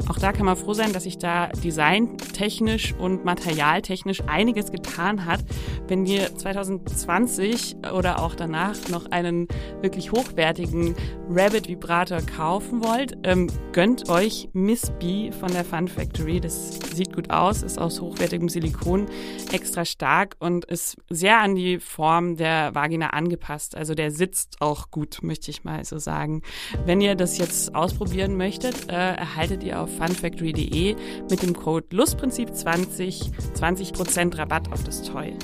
auch 0.08 0.18
da 0.18 0.32
kann 0.32 0.46
man 0.46 0.56
froh 0.56 0.74
sein, 0.74 0.92
dass 0.92 1.04
sich 1.04 1.18
da 1.18 1.48
designtechnisch 1.48 2.94
und 2.98 3.24
materialtechnisch 3.24 4.22
einiges 4.26 4.70
getan 4.70 5.24
hat. 5.24 5.40
Wenn 5.88 6.03
ihr 6.06 6.36
2020 6.36 7.76
oder 7.94 8.22
auch 8.22 8.34
danach 8.34 8.76
noch 8.88 9.10
einen 9.10 9.48
wirklich 9.80 10.12
hochwertigen 10.12 10.94
Rabbit 11.28 11.68
Vibrator 11.68 12.20
kaufen 12.20 12.84
wollt, 12.84 13.16
ähm, 13.22 13.48
gönnt 13.72 14.08
euch 14.08 14.48
Miss 14.52 14.92
B 14.98 15.32
von 15.32 15.52
der 15.52 15.64
Fun 15.64 15.88
Factory. 15.88 16.40
Das 16.40 16.78
sieht 16.94 17.14
gut 17.14 17.30
aus, 17.30 17.62
ist 17.62 17.78
aus 17.78 18.00
hochwertigem 18.00 18.48
Silikon, 18.48 19.06
extra 19.52 19.84
stark 19.84 20.36
und 20.38 20.64
ist 20.64 20.96
sehr 21.10 21.38
an 21.38 21.54
die 21.54 21.78
Form 21.78 22.36
der 22.36 22.74
Vagina 22.74 23.10
angepasst. 23.10 23.76
Also 23.76 23.94
der 23.94 24.10
sitzt 24.10 24.60
auch 24.60 24.90
gut, 24.90 25.18
möchte 25.22 25.50
ich 25.50 25.64
mal 25.64 25.84
so 25.84 25.98
sagen. 25.98 26.42
Wenn 26.84 27.00
ihr 27.00 27.14
das 27.14 27.38
jetzt 27.38 27.74
ausprobieren 27.74 28.36
möchtet, 28.36 28.90
äh, 28.90 28.94
erhaltet 28.94 29.62
ihr 29.62 29.80
auf 29.80 29.94
funfactory.de 29.96 30.96
mit 31.30 31.42
dem 31.42 31.54
Code 31.54 31.86
Lustprinzip20 31.90 33.32
20% 33.54 34.38
Rabatt 34.38 34.72
auf 34.72 34.84
das 34.84 35.02
Toy. 35.02 35.36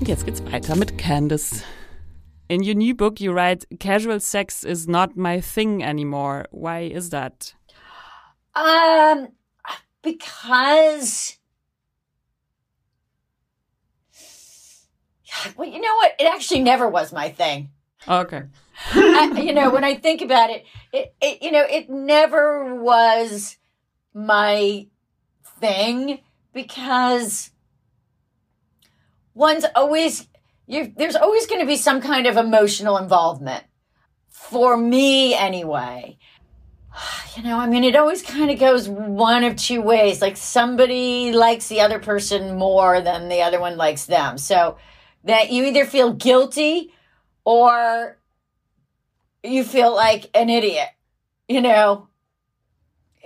Und 0.00 0.08
jetzt 0.08 0.26
geht's 0.26 0.44
weiter 0.44 0.76
mit 0.76 0.98
Candace. 0.98 1.62
In 2.48 2.62
your 2.62 2.74
new 2.74 2.94
book, 2.94 3.20
you 3.20 3.32
write, 3.32 3.64
casual 3.80 4.20
sex 4.20 4.64
is 4.64 4.86
not 4.86 5.16
my 5.16 5.40
thing 5.40 5.82
anymore. 5.82 6.46
Why 6.50 6.80
is 6.80 7.10
that? 7.10 7.54
Um, 8.54 9.28
because. 10.02 11.38
Well, 15.56 15.68
you 15.68 15.80
know 15.80 15.94
what? 15.96 16.12
It 16.18 16.26
actually 16.26 16.60
never 16.62 16.88
was 16.88 17.12
my 17.12 17.30
thing. 17.30 17.70
Okay. 18.06 18.42
I, 18.92 19.40
you 19.40 19.54
know, 19.54 19.70
when 19.70 19.84
I 19.84 19.94
think 19.94 20.20
about 20.20 20.50
it, 20.50 20.64
it, 20.92 21.14
it, 21.20 21.42
you 21.42 21.50
know, 21.50 21.64
it 21.68 21.88
never 21.88 22.74
was 22.74 23.56
my 24.12 24.86
thing 25.60 26.18
because 26.52 27.50
one's 29.34 29.64
always 29.74 30.26
you 30.66 30.92
there's 30.96 31.16
always 31.16 31.46
going 31.46 31.60
to 31.60 31.66
be 31.66 31.76
some 31.76 32.00
kind 32.00 32.26
of 32.26 32.36
emotional 32.36 32.96
involvement. 32.96 33.64
For 34.30 34.76
me 34.76 35.34
anyway. 35.34 36.18
You 37.36 37.42
know 37.42 37.58
i 37.58 37.66
mean 37.66 37.82
it 37.82 37.96
always 37.96 38.22
kind 38.22 38.48
of 38.48 38.60
goes 38.60 38.88
one 38.88 39.42
of 39.42 39.56
two 39.56 39.82
ways. 39.82 40.22
Like 40.22 40.36
somebody 40.36 41.32
likes 41.32 41.66
the 41.66 41.80
other 41.80 41.98
person 41.98 42.56
more 42.56 43.00
than 43.00 43.28
the 43.28 43.42
other 43.42 43.58
one 43.58 43.76
likes 43.76 44.06
them. 44.06 44.38
So 44.38 44.78
that 45.24 45.50
you 45.50 45.64
either 45.64 45.84
feel 45.84 46.12
guilty 46.12 46.92
or 47.44 48.18
you 49.42 49.64
feel 49.64 49.92
like 49.92 50.30
an 50.32 50.48
idiot 50.48 50.88
you 51.48 51.60
know? 51.60 52.08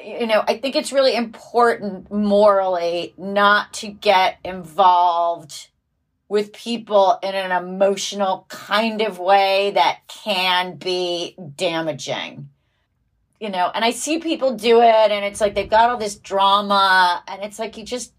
You 0.02 0.28
know 0.28 0.44
i 0.46 0.56
think 0.56 0.76
it's 0.76 0.92
really 0.92 1.16
important 1.16 2.08
morally 2.08 3.14
not 3.18 3.72
to 3.74 3.88
get 3.88 4.38
involved 4.44 5.70
with 6.28 6.52
people 6.52 7.18
in 7.22 7.34
an 7.34 7.50
emotional 7.52 8.46
kind 8.48 9.00
of 9.00 9.18
way 9.18 9.72
that 9.74 10.00
can 10.08 10.76
be 10.76 11.36
damaging. 11.56 12.50
You 13.40 13.50
know, 13.50 13.70
and 13.72 13.84
I 13.84 13.92
see 13.92 14.18
people 14.18 14.54
do 14.54 14.82
it 14.82 15.10
and 15.10 15.24
it's 15.24 15.40
like 15.40 15.54
they've 15.54 15.70
got 15.70 15.90
all 15.90 15.96
this 15.96 16.16
drama 16.16 17.22
and 17.26 17.42
it's 17.42 17.58
like 17.58 17.76
you 17.76 17.84
just, 17.84 18.12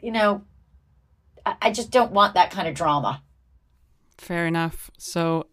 you 0.00 0.10
know, 0.10 0.42
I, 1.46 1.54
I 1.62 1.70
just 1.70 1.90
don't 1.90 2.12
want 2.12 2.34
that 2.34 2.50
kind 2.50 2.68
of 2.68 2.74
drama. 2.74 3.22
Fair 4.18 4.46
enough. 4.46 4.90
So 4.98 5.46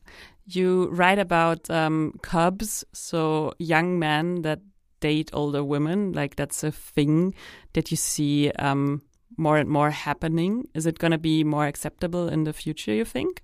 you 0.45 0.89
write 0.89 1.19
about 1.19 1.69
um, 1.69 2.19
cubs, 2.21 2.83
so 2.91 3.53
young 3.59 3.99
men 3.99 4.41
that 4.41 4.61
date 4.99 5.29
older 5.33 5.63
women, 5.63 6.11
like 6.11 6.35
that's 6.35 6.63
a 6.63 6.71
thing 6.71 7.33
that 7.73 7.91
you 7.91 7.97
see 7.97 8.51
um, 8.51 9.01
more 9.41 9.57
and 9.57 9.67
more 9.69 9.89
happening? 9.89 10.69
Is 10.73 10.85
it 10.85 10.99
going 10.99 11.11
to 11.11 11.17
be 11.17 11.43
more 11.43 11.67
acceptable 11.67 12.29
in 12.29 12.45
the 12.45 12.53
future, 12.53 12.93
you 12.93 13.03
think? 13.03 13.43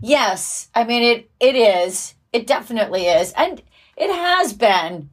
Yes. 0.00 0.68
I 0.74 0.84
mean, 0.84 1.02
it, 1.02 1.30
it 1.40 1.56
is. 1.56 2.14
It 2.32 2.46
definitely 2.46 3.06
is. 3.06 3.32
And 3.36 3.60
it 3.96 4.10
has 4.10 4.52
been 4.52 5.10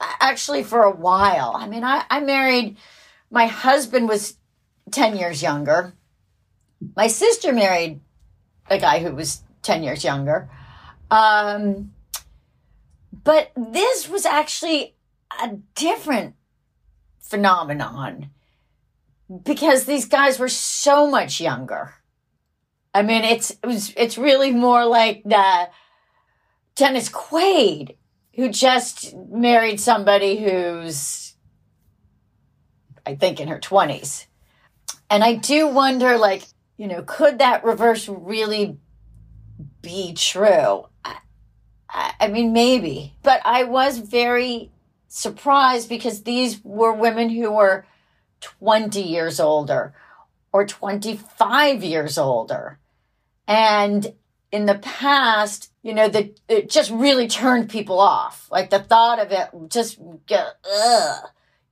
actually 0.00 0.64
for 0.64 0.82
a 0.82 0.90
while. 0.90 1.52
I 1.54 1.68
mean, 1.68 1.84
I, 1.84 2.04
I 2.10 2.20
married, 2.20 2.76
my 3.30 3.46
husband 3.46 4.08
was 4.08 4.38
10 4.90 5.16
years 5.16 5.42
younger. 5.42 5.94
My 6.96 7.06
sister 7.06 7.52
married 7.52 8.00
a 8.68 8.78
guy 8.78 9.00
who 9.00 9.14
was 9.14 9.42
10 9.62 9.82
years 9.82 10.04
younger. 10.04 10.48
Um, 11.10 11.92
but 13.24 13.52
this 13.56 14.08
was 14.08 14.26
actually 14.26 14.94
a 15.42 15.56
different 15.74 16.34
phenomenon 17.24 18.30
because 19.44 19.86
these 19.86 20.06
guys 20.06 20.38
were 20.38 20.48
so 20.48 21.10
much 21.10 21.40
younger. 21.40 21.94
I 22.92 23.02
mean, 23.02 23.24
it's 23.24 23.50
it 23.50 23.66
was 23.66 23.92
it's 23.96 24.16
really 24.16 24.52
more 24.52 24.84
like 24.84 25.22
the 25.24 25.68
Dennis 26.76 27.08
Quaid 27.08 27.96
who 28.34 28.50
just 28.50 29.14
married 29.16 29.80
somebody 29.80 30.44
who's 30.44 31.34
I 33.06 33.14
think 33.14 33.40
in 33.40 33.48
her 33.48 33.58
20s. 33.58 34.26
And 35.10 35.22
I 35.22 35.34
do 35.34 35.68
wonder 35.68 36.16
like, 36.16 36.44
you 36.76 36.86
know, 36.86 37.02
could 37.02 37.38
that 37.38 37.64
reverse 37.64 38.08
really 38.08 38.78
be 39.82 40.14
true? 40.14 40.86
I, 41.04 41.18
I, 41.88 42.12
I 42.20 42.28
mean, 42.28 42.52
maybe. 42.52 43.14
But 43.22 43.40
I 43.44 43.64
was 43.64 43.98
very 43.98 44.70
surprised 45.14 45.88
because 45.88 46.24
these 46.24 46.60
were 46.64 46.92
women 46.92 47.28
who 47.28 47.52
were 47.52 47.86
20 48.40 49.00
years 49.00 49.38
older 49.38 49.94
or 50.52 50.66
25 50.66 51.84
years 51.84 52.18
older. 52.18 52.78
And 53.46 54.12
in 54.50 54.66
the 54.66 54.74
past, 54.76 55.70
you 55.82 55.94
know, 55.94 56.08
that 56.08 56.40
it 56.48 56.68
just 56.68 56.90
really 56.90 57.28
turned 57.28 57.70
people 57.70 58.00
off. 58.00 58.48
Like 58.50 58.70
the 58.70 58.80
thought 58.80 59.20
of 59.20 59.30
it 59.30 59.48
just 59.68 59.98
ugh, 60.00 61.24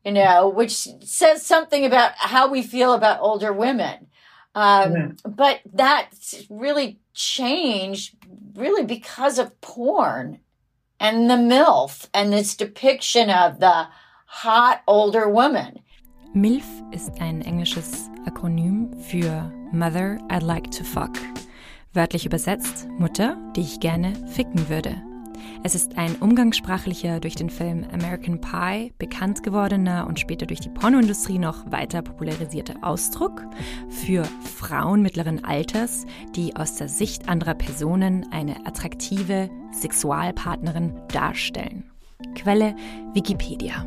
you 0.04 0.12
know, 0.12 0.48
which 0.48 0.88
says 1.00 1.44
something 1.44 1.84
about 1.84 2.12
how 2.16 2.48
we 2.48 2.62
feel 2.62 2.92
about 2.92 3.20
older 3.20 3.52
women. 3.52 4.06
Um, 4.54 4.92
yeah. 4.92 5.08
But 5.24 5.60
that 5.74 6.10
really 6.48 7.00
changed 7.12 8.14
really 8.54 8.84
because 8.84 9.38
of 9.38 9.60
porn 9.60 10.38
and 11.02 11.28
the 11.28 11.34
MILF 11.34 12.08
and 12.14 12.32
its 12.32 12.56
depiction 12.56 13.28
of 13.28 13.58
the 13.58 13.88
hot 14.26 14.82
older 14.86 15.28
woman. 15.28 15.80
MILF 16.32 16.64
ist 16.92 17.20
ein 17.20 17.42
englisches 17.42 18.08
Akronym 18.24 18.94
für 19.10 19.52
Mother 19.72 20.18
I'd 20.30 20.42
Like 20.42 20.70
to 20.70 20.84
Fuck. 20.84 21.18
Wörtlich 21.92 22.24
übersetzt 22.24 22.88
Mutter, 22.98 23.36
die 23.54 23.62
ich 23.62 23.80
gerne 23.80 24.14
ficken 24.28 24.68
würde. 24.70 25.02
Es 25.62 25.74
ist 25.74 25.96
ein 25.96 26.16
umgangssprachlicher, 26.16 27.20
durch 27.20 27.34
den 27.34 27.50
Film 27.50 27.86
American 27.92 28.40
Pie 28.40 28.92
bekannt 28.98 29.42
gewordener 29.42 30.06
und 30.06 30.18
später 30.18 30.46
durch 30.46 30.60
die 30.60 30.68
Pornoindustrie 30.68 31.38
noch 31.38 31.70
weiter 31.70 32.02
popularisierter 32.02 32.74
Ausdruck 32.82 33.42
für 33.88 34.24
Frauen 34.44 35.02
mittleren 35.02 35.44
Alters, 35.44 36.06
die 36.34 36.56
aus 36.56 36.74
der 36.76 36.88
Sicht 36.88 37.28
anderer 37.28 37.54
Personen 37.54 38.26
eine 38.32 38.66
attraktive 38.66 39.50
Sexualpartnerin 39.72 41.00
darstellen. 41.08 41.90
Quelle 42.34 42.74
Wikipedia. 43.14 43.86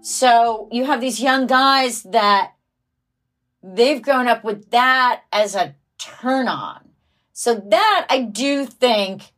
So 0.00 0.68
you 0.72 0.84
have 0.86 1.00
these 1.00 1.20
young 1.20 1.46
guys 1.46 2.02
that 2.10 2.50
they've 3.62 4.02
grown 4.02 4.26
up 4.26 4.44
with 4.44 4.70
that 4.70 5.20
as 5.30 5.54
a 5.54 5.74
turn 5.98 6.48
on. 6.48 6.91
So 7.32 7.54
that 7.54 8.06
I 8.08 8.22
do 8.22 8.66
think 8.66 9.32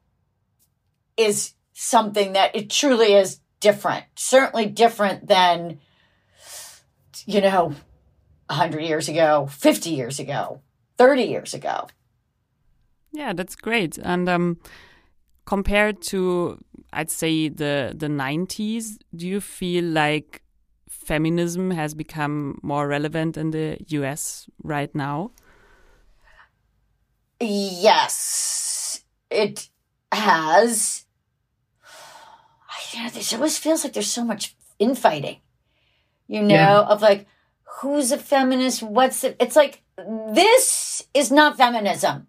is 1.16 1.54
something 1.72 2.33
that 2.33 2.54
it 2.54 2.70
truly 2.70 3.14
is 3.14 3.40
different. 3.61 4.04
Certainly 4.16 4.66
different 4.66 5.28
than, 5.28 5.78
you 7.26 7.40
know, 7.40 7.74
100 8.46 8.80
years 8.80 9.09
ago, 9.09 9.46
50 9.50 9.90
years 9.90 10.18
ago, 10.18 10.61
30 10.98 11.22
years 11.22 11.54
ago. 11.54 11.87
Yeah, 13.12 13.33
that's 13.33 13.54
great. 13.54 13.96
And 13.98 14.28
um, 14.28 14.59
compared 15.46 16.02
to, 16.02 16.59
I'd 16.92 17.11
say, 17.11 17.48
the, 17.48 17.94
the 17.96 18.09
90s, 18.09 18.98
do 19.14 19.26
you 19.28 19.40
feel 19.40 19.85
like 19.85 20.42
feminism 20.88 21.70
has 21.70 21.94
become 21.94 22.59
more 22.62 22.88
relevant 22.88 23.37
in 23.37 23.50
the 23.52 23.78
US 23.88 24.48
right 24.62 24.92
now? 24.94 25.30
Yes, 27.46 29.02
it 29.30 29.68
has. 30.11 31.04
you 32.92 33.02
know, 33.02 33.11
this 33.11 33.33
always 33.35 33.59
feels 33.59 33.83
like 33.85 33.92
there's 33.92 34.11
so 34.11 34.24
much 34.24 34.57
infighting, 34.78 35.40
you 36.28 36.42
know, 36.42 36.54
Yeah. 36.54 36.80
of 36.80 37.02
like, 37.02 37.26
who's 37.80 38.12
a 38.12 38.18
feminist? 38.18 38.83
What's 38.83 39.24
it? 39.24 39.37
It's 39.40 39.57
like, 39.57 39.83
this 40.33 41.02
is 41.12 41.30
not 41.33 41.57
feminism. 41.57 42.28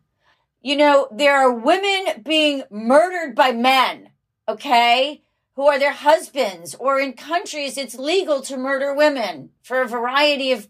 You 0.62 0.75
know, 0.78 1.08
there 1.12 1.36
are 1.36 1.51
women 1.54 2.23
being 2.23 2.63
murdered 2.71 3.36
by 3.36 3.51
men, 3.51 4.10
okay, 4.47 5.21
who 5.56 5.67
are 5.67 5.78
their 5.78 5.93
husbands, 5.93 6.75
or 6.75 6.99
in 6.99 7.13
countries 7.13 7.78
it's 7.78 7.95
legal 7.95 8.41
to 8.41 8.58
murder 8.58 8.93
women 8.93 9.51
for 9.62 9.82
a 9.82 9.88
variety 9.88 10.51
of, 10.51 10.67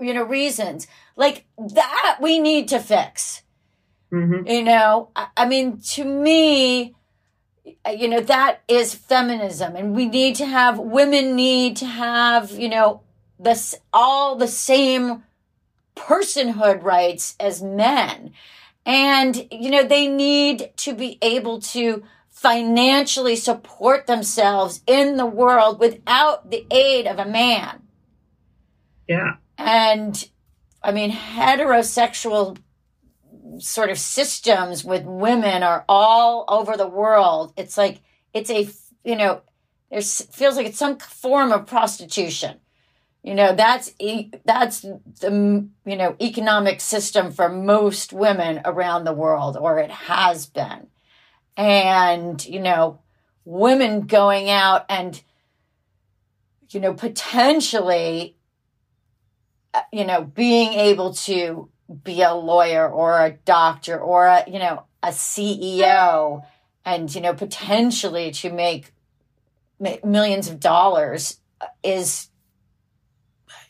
you 0.00 0.14
know, 0.14 0.24
reasons. 0.24 0.86
Like 1.16 1.44
that 1.58 2.18
we 2.20 2.38
need 2.38 2.68
to 2.68 2.80
fix. 2.80 3.42
Hmm 4.10 4.46
You 4.46 4.62
know, 4.62 5.10
I, 5.14 5.28
I 5.36 5.46
mean, 5.46 5.80
to 5.94 6.04
me, 6.04 6.94
uh, 7.86 7.90
you 7.90 8.08
know, 8.08 8.20
that 8.20 8.62
is 8.68 8.94
feminism. 8.94 9.76
And 9.76 9.94
we 9.94 10.06
need 10.06 10.36
to 10.36 10.46
have, 10.46 10.78
women 10.78 11.36
need 11.36 11.76
to 11.78 11.86
have, 11.86 12.50
you 12.52 12.68
know, 12.68 13.02
this, 13.38 13.74
all 13.92 14.36
the 14.36 14.48
same 14.48 15.24
personhood 15.96 16.82
rights 16.82 17.36
as 17.38 17.62
men. 17.62 18.32
And, 18.86 19.46
you 19.50 19.70
know, 19.70 19.84
they 19.84 20.08
need 20.08 20.72
to 20.78 20.94
be 20.94 21.18
able 21.20 21.60
to 21.60 22.04
financially 22.30 23.36
support 23.36 24.06
themselves 24.06 24.80
in 24.86 25.16
the 25.16 25.26
world 25.26 25.80
without 25.80 26.50
the 26.50 26.66
aid 26.70 27.06
of 27.06 27.18
a 27.18 27.26
man. 27.26 27.82
Yeah. 29.08 29.36
And 29.58 30.28
I 30.82 30.92
mean, 30.92 31.10
heterosexual 31.10 32.58
sort 33.58 33.90
of 33.90 33.98
systems 33.98 34.84
with 34.84 35.04
women 35.04 35.62
are 35.62 35.84
all 35.88 36.44
over 36.48 36.76
the 36.76 36.86
world. 36.86 37.52
It's 37.56 37.76
like, 37.76 38.00
it's 38.32 38.50
a, 38.50 38.68
you 39.04 39.16
know, 39.16 39.42
there's 39.90 40.22
feels 40.26 40.56
like 40.56 40.66
it's 40.66 40.78
some 40.78 40.98
form 40.98 41.52
of 41.52 41.66
prostitution. 41.66 42.58
You 43.22 43.34
know, 43.34 43.54
that's, 43.54 43.92
that's 44.44 44.80
the, 44.80 45.68
you 45.84 45.96
know, 45.96 46.16
economic 46.20 46.80
system 46.80 47.32
for 47.32 47.48
most 47.48 48.12
women 48.12 48.60
around 48.64 49.04
the 49.04 49.12
world, 49.12 49.56
or 49.56 49.78
it 49.78 49.90
has 49.90 50.46
been. 50.46 50.88
And, 51.56 52.44
you 52.46 52.60
know, 52.60 53.00
women 53.44 54.02
going 54.02 54.50
out 54.50 54.84
and, 54.88 55.20
you 56.70 56.80
know, 56.80 56.94
potentially 56.94 58.36
uh, 59.74 59.82
you 59.92 60.04
know, 60.04 60.24
being 60.24 60.72
able 60.72 61.12
to 61.12 61.68
be 62.02 62.22
a 62.22 62.34
lawyer 62.34 62.88
or 62.88 63.24
a 63.24 63.32
doctor 63.44 63.98
or 63.98 64.26
a, 64.26 64.44
you 64.46 64.58
know, 64.58 64.84
a 65.02 65.08
CEO 65.08 66.44
and, 66.84 67.14
you 67.14 67.20
know, 67.20 67.34
potentially 67.34 68.30
to 68.32 68.50
make 68.50 68.92
millions 70.04 70.48
of 70.48 70.60
dollars 70.60 71.40
uh, 71.60 71.66
is, 71.82 72.28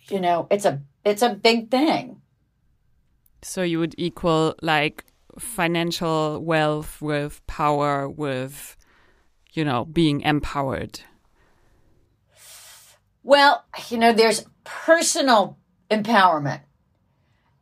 you 0.09 0.21
know, 0.21 0.47
it's 0.51 0.65
a, 0.65 0.81
it's 1.05 1.23
a 1.23 1.35
big 1.35 1.71
thing. 1.71 2.21
So 3.43 3.63
you 3.63 3.79
would 3.79 3.95
equal 3.97 4.55
like 4.63 5.05
financial 5.39 6.41
wealth 6.41 7.01
with 7.01 7.47
power 7.47 8.09
with, 8.09 8.77
you 9.53 9.65
know, 9.65 9.85
being 9.85 10.23
empowered. 10.23 11.01
Well, 13.23 13.65
you 13.89 13.99
know, 13.99 14.13
there's 14.13 14.45
personal 14.65 15.59
empowerment. 15.91 16.61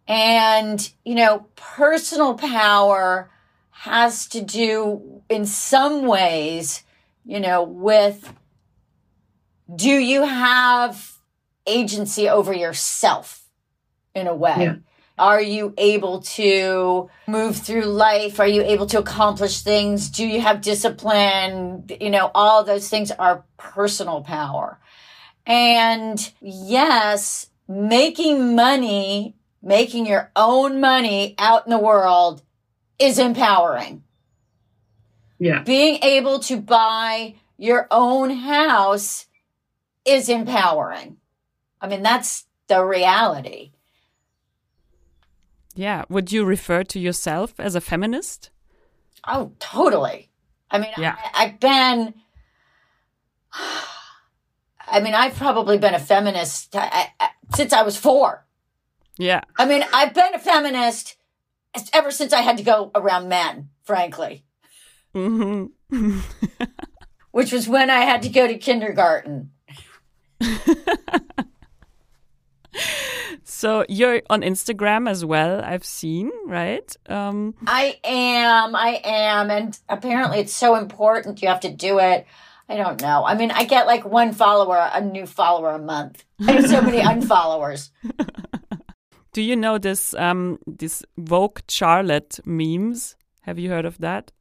And, 0.08 0.92
you 1.04 1.14
know, 1.14 1.46
personal 1.56 2.34
power 2.34 3.30
has 3.70 4.26
to 4.28 4.40
do 4.40 5.22
in 5.28 5.46
some 5.46 6.06
ways, 6.06 6.84
you 7.24 7.40
know, 7.40 7.62
with 7.62 8.32
do 9.74 9.90
you 9.90 10.22
have 10.22 11.12
agency 11.66 12.28
over 12.28 12.52
yourself 12.52 13.48
in 14.14 14.26
a 14.26 14.34
way? 14.34 14.54
Yeah. 14.58 14.76
Are 15.18 15.40
you 15.40 15.72
able 15.78 16.20
to 16.20 17.08
move 17.26 17.56
through 17.56 17.86
life? 17.86 18.38
Are 18.38 18.46
you 18.46 18.62
able 18.62 18.86
to 18.86 18.98
accomplish 18.98 19.62
things? 19.62 20.10
Do 20.10 20.26
you 20.26 20.40
have 20.42 20.60
discipline? 20.60 21.86
You 22.00 22.10
know, 22.10 22.30
all 22.34 22.64
those 22.64 22.88
things 22.88 23.10
are 23.10 23.44
personal 23.56 24.20
power. 24.22 24.78
And 25.46 26.32
yes, 26.40 27.48
making 27.66 28.54
money, 28.56 29.36
making 29.66 30.06
your 30.06 30.30
own 30.36 30.80
money 30.80 31.34
out 31.38 31.66
in 31.66 31.70
the 31.70 31.78
world 31.78 32.40
is 33.00 33.18
empowering. 33.18 34.04
Yeah. 35.38 35.62
Being 35.62 35.98
able 36.02 36.38
to 36.40 36.56
buy 36.56 37.34
your 37.58 37.88
own 37.90 38.30
house 38.30 39.26
is 40.04 40.28
empowering. 40.28 41.16
I 41.80 41.88
mean, 41.88 42.02
that's 42.02 42.44
the 42.68 42.82
reality. 42.84 43.72
Yeah. 45.74 46.04
Would 46.08 46.30
you 46.30 46.44
refer 46.44 46.84
to 46.84 47.00
yourself 47.00 47.58
as 47.58 47.74
a 47.74 47.80
feminist? 47.80 48.50
Oh, 49.26 49.52
totally. 49.58 50.30
I 50.70 50.78
mean, 50.78 50.92
Yeah. 50.96 51.16
I, 51.34 51.44
I've 51.44 51.60
been. 51.60 52.14
I 54.88 55.00
mean, 55.00 55.14
I've 55.14 55.34
probably 55.34 55.78
been 55.78 55.94
a 55.94 55.98
feminist 55.98 56.76
I, 56.76 57.10
I, 57.18 57.30
since 57.56 57.72
I 57.72 57.82
was 57.82 57.96
four. 57.96 58.45
Yeah. 59.18 59.42
I 59.58 59.66
mean, 59.66 59.84
I've 59.92 60.14
been 60.14 60.34
a 60.34 60.38
feminist 60.38 61.16
ever 61.92 62.10
since 62.10 62.32
I 62.32 62.40
had 62.40 62.56
to 62.58 62.62
go 62.62 62.90
around 62.94 63.28
men, 63.28 63.70
frankly, 63.82 64.44
hmm 65.14 65.66
which 67.30 67.52
was 67.52 67.68
when 67.68 67.90
I 67.90 68.00
had 68.00 68.22
to 68.22 68.28
go 68.28 68.46
to 68.46 68.56
kindergarten. 68.58 69.52
so 73.44 73.84
you're 73.88 74.22
on 74.28 74.42
Instagram 74.42 75.08
as 75.08 75.24
well, 75.24 75.62
I've 75.62 75.84
seen, 75.84 76.30
right? 76.46 76.94
Um, 77.08 77.54
I 77.66 77.98
am, 78.04 78.74
I 78.74 79.00
am, 79.04 79.50
and 79.50 79.78
apparently 79.88 80.40
it's 80.40 80.54
so 80.54 80.74
important. 80.76 81.42
You 81.42 81.48
have 81.48 81.60
to 81.60 81.70
do 81.70 81.98
it. 81.98 82.26
I 82.68 82.76
don't 82.76 83.00
know. 83.00 83.24
I 83.24 83.34
mean, 83.36 83.50
I 83.52 83.64
get 83.64 83.86
like 83.86 84.04
one 84.04 84.32
follower, 84.32 84.90
a 84.92 85.00
new 85.00 85.24
follower 85.26 85.70
a 85.70 85.78
month. 85.78 86.24
I 86.46 86.52
have 86.52 86.66
so 86.66 86.82
many 86.82 86.98
unfollowers. 87.02 87.90
Do 89.36 89.42
you 89.42 89.54
know 89.54 89.76
this 89.76 90.14
um 90.14 90.58
this 90.66 91.04
woke 91.18 91.60
Charlotte 91.68 92.40
memes? 92.46 93.16
Have 93.42 93.58
you 93.58 93.68
heard 93.68 93.84
of 93.84 93.98
that? 93.98 94.32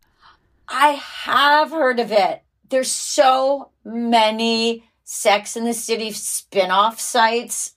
I 0.69 0.91
have 0.91 1.71
heard 1.71 1.99
of 1.99 2.13
it. 2.13 2.43
There's 2.69 2.93
so 2.93 3.71
many 3.83 4.85
Sex 5.03 5.57
in 5.57 5.65
the 5.65 5.73
City 5.73 6.11
spin-off 6.11 7.01
sites 7.01 7.75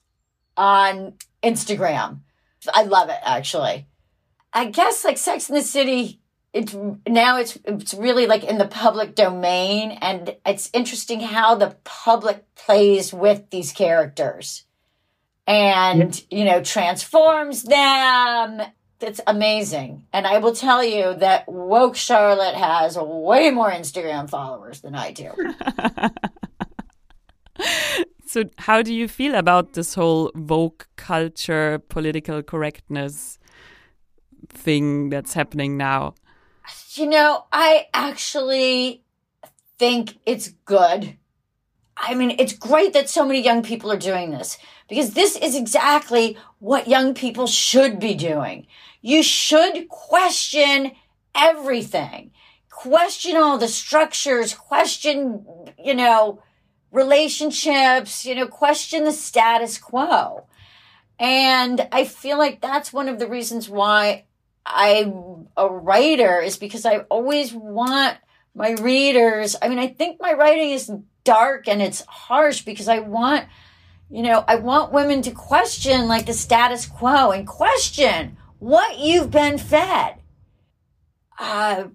on 0.55 1.15
Instagram. 1.43 2.21
I 2.73 2.83
love 2.83 3.09
it 3.09 3.19
actually. 3.21 3.87
I 4.53 4.67
guess 4.67 5.03
like 5.03 5.17
Sex 5.17 5.49
in 5.49 5.55
the 5.55 5.61
City 5.61 6.21
it's 6.53 6.73
now 7.05 7.37
it's 7.37 7.59
it's 7.65 7.93
really 7.95 8.27
like 8.27 8.45
in 8.45 8.59
the 8.59 8.73
public 8.83 9.13
domain 9.15 9.91
and 10.01 10.37
it's 10.45 10.69
interesting 10.71 11.19
how 11.19 11.55
the 11.55 11.75
public 11.83 12.45
plays 12.55 13.11
with 13.11 13.49
these 13.49 13.73
characters 13.73 14.63
and 15.49 16.23
you 16.29 16.45
know 16.45 16.61
transforms 16.61 17.63
them 17.63 18.61
it's 19.01 19.21
amazing. 19.27 20.05
And 20.11 20.27
I 20.27 20.39
will 20.39 20.53
tell 20.53 20.83
you 20.83 21.13
that 21.19 21.47
woke 21.47 21.95
Charlotte 21.95 22.55
has 22.55 22.97
way 22.97 23.49
more 23.49 23.71
Instagram 23.71 24.29
followers 24.29 24.81
than 24.81 24.93
I 24.93 25.11
do. 25.11 25.31
So 28.25 28.43
how 28.59 28.83
do 28.83 28.93
you 28.93 29.07
feel 29.07 29.33
about 29.33 29.73
this 29.73 29.95
whole 29.95 30.31
woke 30.35 30.87
culture, 30.97 31.79
political 31.89 32.43
correctness 32.43 33.39
thing 34.49 35.09
that's 35.09 35.33
happening 35.33 35.77
now? 35.77 36.13
You 36.93 37.07
know, 37.07 37.45
I 37.51 37.87
actually 37.91 39.01
think 39.79 40.19
it's 40.27 40.49
good. 40.65 41.17
I 41.97 42.13
mean, 42.13 42.35
it's 42.37 42.53
great 42.53 42.93
that 42.93 43.09
so 43.09 43.25
many 43.25 43.41
young 43.41 43.63
people 43.63 43.91
are 43.91 43.97
doing 43.97 44.29
this 44.29 44.59
because 44.89 45.13
this 45.13 45.35
is 45.37 45.55
exactly 45.55 46.37
what 46.59 46.87
young 46.87 47.13
people 47.13 47.47
should 47.47 47.99
be 47.99 48.15
doing. 48.15 48.67
You 49.01 49.23
should 49.23 49.87
question 49.87 50.91
everything. 51.35 52.31
Question 52.69 53.37
all 53.37 53.57
the 53.57 53.67
structures, 53.67 54.53
question, 54.53 55.45
you 55.77 55.93
know, 55.93 56.41
relationships, 56.91 58.25
you 58.25 58.35
know, 58.35 58.47
question 58.47 59.03
the 59.03 59.11
status 59.11 59.77
quo. 59.77 60.45
And 61.19 61.87
I 61.91 62.05
feel 62.05 62.37
like 62.37 62.61
that's 62.61 62.93
one 62.93 63.09
of 63.09 63.19
the 63.19 63.27
reasons 63.27 63.69
why 63.69 64.25
I'm 64.65 65.47
a 65.57 65.67
writer 65.67 66.39
is 66.39 66.57
because 66.57 66.85
I 66.85 66.99
always 67.09 67.53
want 67.53 68.17
my 68.55 68.71
readers. 68.71 69.55
I 69.61 69.67
mean, 69.67 69.79
I 69.79 69.87
think 69.87 70.21
my 70.21 70.33
writing 70.33 70.71
is 70.71 70.91
dark 71.23 71.67
and 71.67 71.81
it's 71.81 72.03
harsh 72.07 72.61
because 72.61 72.87
I 72.87 72.99
want, 72.99 73.45
you 74.09 74.23
know, 74.23 74.43
I 74.47 74.55
want 74.55 74.91
women 74.91 75.21
to 75.23 75.31
question 75.31 76.07
like 76.07 76.25
the 76.25 76.33
status 76.33 76.85
quo 76.85 77.31
and 77.31 77.47
question 77.47 78.37
what 78.57 78.97
you've 78.97 79.31
been 79.31 79.57
fed. 79.57 80.15
Uh, 81.37 81.85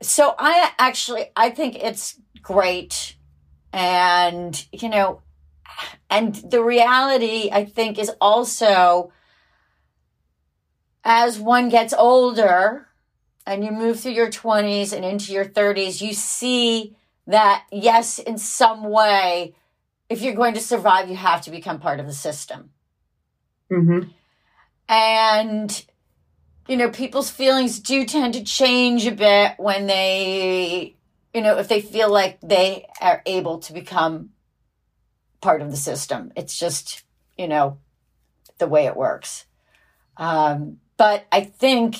so 0.00 0.34
I 0.38 0.70
actually, 0.78 1.26
I 1.36 1.50
think 1.50 1.76
it's 1.76 2.18
great. 2.40 3.16
And, 3.72 4.64
you 4.72 4.88
know, 4.88 5.22
and 6.08 6.34
the 6.34 6.62
reality, 6.62 7.50
I 7.52 7.64
think, 7.64 7.98
is 7.98 8.10
also 8.20 9.12
as 11.04 11.38
one 11.38 11.68
gets 11.68 11.92
older 11.92 12.88
and 13.46 13.64
you 13.64 13.72
move 13.72 14.00
through 14.00 14.12
your 14.12 14.30
20s 14.30 14.92
and 14.92 15.04
into 15.04 15.32
your 15.32 15.44
30s, 15.44 16.00
you 16.00 16.12
see 16.12 16.96
that, 17.26 17.64
yes, 17.72 18.18
in 18.18 18.38
some 18.38 18.84
way, 18.84 19.54
if 20.08 20.22
you're 20.22 20.34
going 20.34 20.54
to 20.54 20.60
survive, 20.60 21.08
you 21.08 21.16
have 21.16 21.42
to 21.42 21.50
become 21.50 21.78
part 21.78 22.00
of 22.00 22.06
the 22.06 22.12
system. 22.12 22.70
Mm-hmm. 23.70 24.10
And, 24.88 25.86
you 26.68 26.76
know, 26.76 26.90
people's 26.90 27.30
feelings 27.30 27.80
do 27.80 28.04
tend 28.04 28.34
to 28.34 28.44
change 28.44 29.06
a 29.06 29.12
bit 29.12 29.54
when 29.58 29.86
they, 29.86 30.96
you 31.32 31.40
know, 31.40 31.58
if 31.58 31.68
they 31.68 31.80
feel 31.80 32.10
like 32.10 32.40
they 32.40 32.86
are 33.00 33.22
able 33.24 33.58
to 33.60 33.72
become 33.72 34.30
part 35.40 35.62
of 35.62 35.70
the 35.70 35.76
system. 35.76 36.32
It's 36.36 36.58
just, 36.58 37.04
you 37.38 37.48
know, 37.48 37.78
the 38.58 38.66
way 38.66 38.86
it 38.86 38.96
works. 38.96 39.46
Um, 40.16 40.78
but 40.98 41.26
I 41.32 41.40
think, 41.44 41.96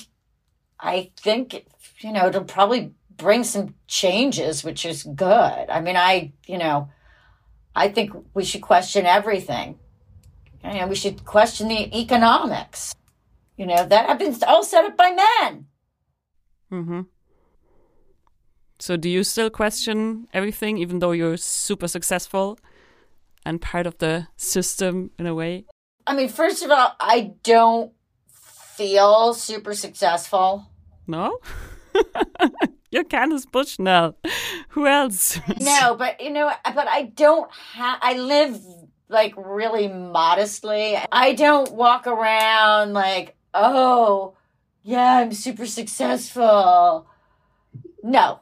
I 0.79 1.11
think, 1.17 1.65
you 1.99 2.11
know, 2.11 2.27
it'll 2.27 2.43
probably 2.43 2.93
bring 3.17 3.43
some 3.43 3.75
changes, 3.87 4.63
which 4.63 4.85
is 4.85 5.03
good. 5.03 5.69
I 5.69 5.81
mean, 5.81 5.95
I, 5.95 6.33
you 6.45 6.57
know, 6.57 6.89
I 7.75 7.89
think 7.89 8.11
we 8.33 8.43
should 8.43 8.61
question 8.61 9.05
everything. 9.05 9.79
You 10.63 10.79
know, 10.79 10.87
we 10.87 10.95
should 10.95 11.25
question 11.25 11.67
the 11.67 11.99
economics. 11.99 12.95
You 13.57 13.67
know, 13.67 13.85
that 13.85 14.07
have 14.07 14.19
been 14.19 14.35
all 14.47 14.63
set 14.63 14.85
up 14.85 14.97
by 14.97 15.11
men. 15.11 15.65
Mm-hmm. 16.71 17.01
So, 18.79 18.97
do 18.97 19.09
you 19.09 19.23
still 19.23 19.49
question 19.49 20.27
everything, 20.33 20.77
even 20.77 20.99
though 20.99 21.11
you're 21.11 21.37
super 21.37 21.87
successful 21.87 22.57
and 23.45 23.61
part 23.61 23.85
of 23.85 23.97
the 23.99 24.27
system 24.35 25.11
in 25.19 25.27
a 25.27 25.35
way? 25.35 25.65
I 26.05 26.15
mean, 26.15 26.29
first 26.29 26.63
of 26.63 26.71
all, 26.71 26.95
I 26.99 27.33
don't 27.43 27.93
feel 28.27 29.33
super 29.33 29.73
successful. 29.73 30.67
No? 31.07 31.37
You're 32.91 33.03
Candace 33.03 33.45
Bushnell. 33.45 34.15
Who 34.69 34.85
else? 34.85 35.39
no, 35.59 35.95
but 35.95 36.21
you 36.21 36.29
know, 36.29 36.51
but 36.63 36.87
I 36.87 37.03
don't 37.03 37.49
have. 37.73 37.99
I 38.01 38.13
live 38.19 38.59
like 39.09 39.33
really 39.37 39.87
modestly. 39.87 40.97
I 41.11 41.33
don't 41.33 41.73
walk 41.73 42.05
around 42.07 42.93
like, 42.93 43.35
oh, 43.53 44.35
yeah, 44.83 45.17
I'm 45.17 45.33
super 45.33 45.65
successful. 45.65 47.07
No, 48.03 48.39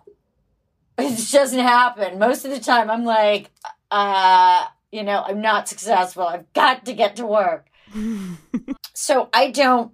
it 0.97 1.31
doesn't 1.31 1.59
happen. 1.59 2.19
Most 2.19 2.45
of 2.45 2.51
the 2.51 2.59
time, 2.59 2.89
I'm 2.89 3.05
like, 3.05 3.51
uh, 3.91 4.65
you 4.91 5.03
know, 5.03 5.23
I'm 5.25 5.41
not 5.41 5.69
successful. 5.69 6.23
I've 6.23 6.51
got 6.53 6.85
to 6.85 6.93
get 6.93 7.15
to 7.17 7.25
work. 7.25 7.67
so 8.93 9.29
I 9.33 9.51
don't. 9.51 9.93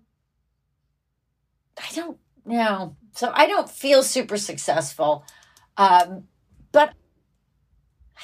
I 1.78 1.94
don't 1.94 2.18
know. 2.46 2.96
So 3.18 3.32
I 3.34 3.48
don't 3.48 3.68
feel 3.68 4.04
super 4.04 4.38
successful. 4.38 5.26
Um, 5.76 6.26
but, 6.72 6.94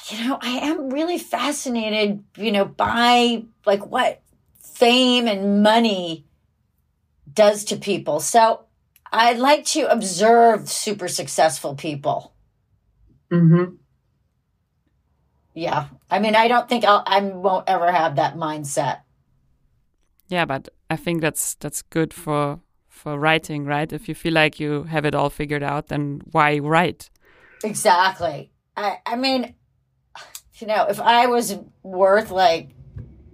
you 0.10 0.28
know, 0.28 0.38
I 0.40 0.60
am 0.70 0.92
really 0.92 1.18
fascinated, 1.18 2.24
you 2.38 2.52
know, 2.52 2.64
by 2.64 3.46
like 3.66 3.88
what 3.88 4.22
fame 4.60 5.28
and 5.28 5.64
money 5.64 6.28
does 7.34 7.64
to 7.66 7.76
people. 7.76 8.20
So 8.20 8.66
I 9.12 9.34
like 9.34 9.66
to 9.74 9.92
observe 9.92 10.70
super 10.70 11.08
successful 11.08 11.74
people. 11.74 12.36
Mm-hmm. 13.32 13.76
Yeah. 15.56 15.88
I 16.12 16.20
mean, 16.20 16.36
I 16.36 16.48
don't 16.48 16.70
think 16.70 16.86
I'll, 16.86 17.02
I 17.04 17.20
won't 17.20 17.68
ever 17.68 17.92
have 17.92 18.18
that 18.18 18.36
mindset. 18.36 19.00
Yeah, 20.28 20.46
but 20.46 20.70
I 20.88 20.98
think 20.98 21.22
that's 21.22 21.56
that's 21.56 21.82
good 21.82 22.14
for 22.14 22.60
for 23.04 23.20
writing, 23.20 23.66
right? 23.66 23.92
If 23.92 24.08
you 24.08 24.16
feel 24.16 24.32
like 24.32 24.62
you 24.62 24.84
have 24.84 25.04
it 25.04 25.14
all 25.14 25.30
figured 25.30 25.62
out, 25.62 25.88
then 25.88 26.22
why 26.32 26.60
write? 26.60 27.10
Exactly. 27.62 28.50
I, 28.78 29.00
I 29.06 29.18
mean, 29.18 29.56
you 30.56 30.68
know, 30.68 30.86
if 30.88 31.02
I 31.02 31.28
was 31.28 31.58
worth 31.84 32.32
like 32.32 32.70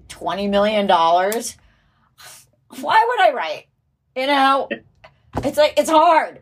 $20 0.08 0.50
million, 0.50 0.88
why 0.88 1.44
would 2.82 3.20
I 3.22 3.32
write? 3.32 3.66
You 4.16 4.26
know, 4.26 4.70
it's 5.44 5.58
like, 5.60 5.76
it's 5.78 5.92
hard. 5.92 6.42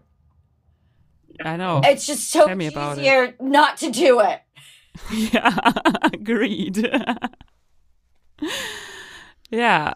I 1.44 1.58
know. 1.58 1.82
It's 1.84 2.08
just 2.08 2.30
so 2.32 2.48
Tell 2.48 2.56
me 2.56 2.68
about 2.68 2.98
easier 2.98 3.24
it. 3.26 3.42
not 3.42 3.76
to 3.80 3.92
do 3.92 4.22
it. 4.22 4.40
yeah, 5.34 5.58
agreed. 6.14 6.90
yeah, 9.50 9.94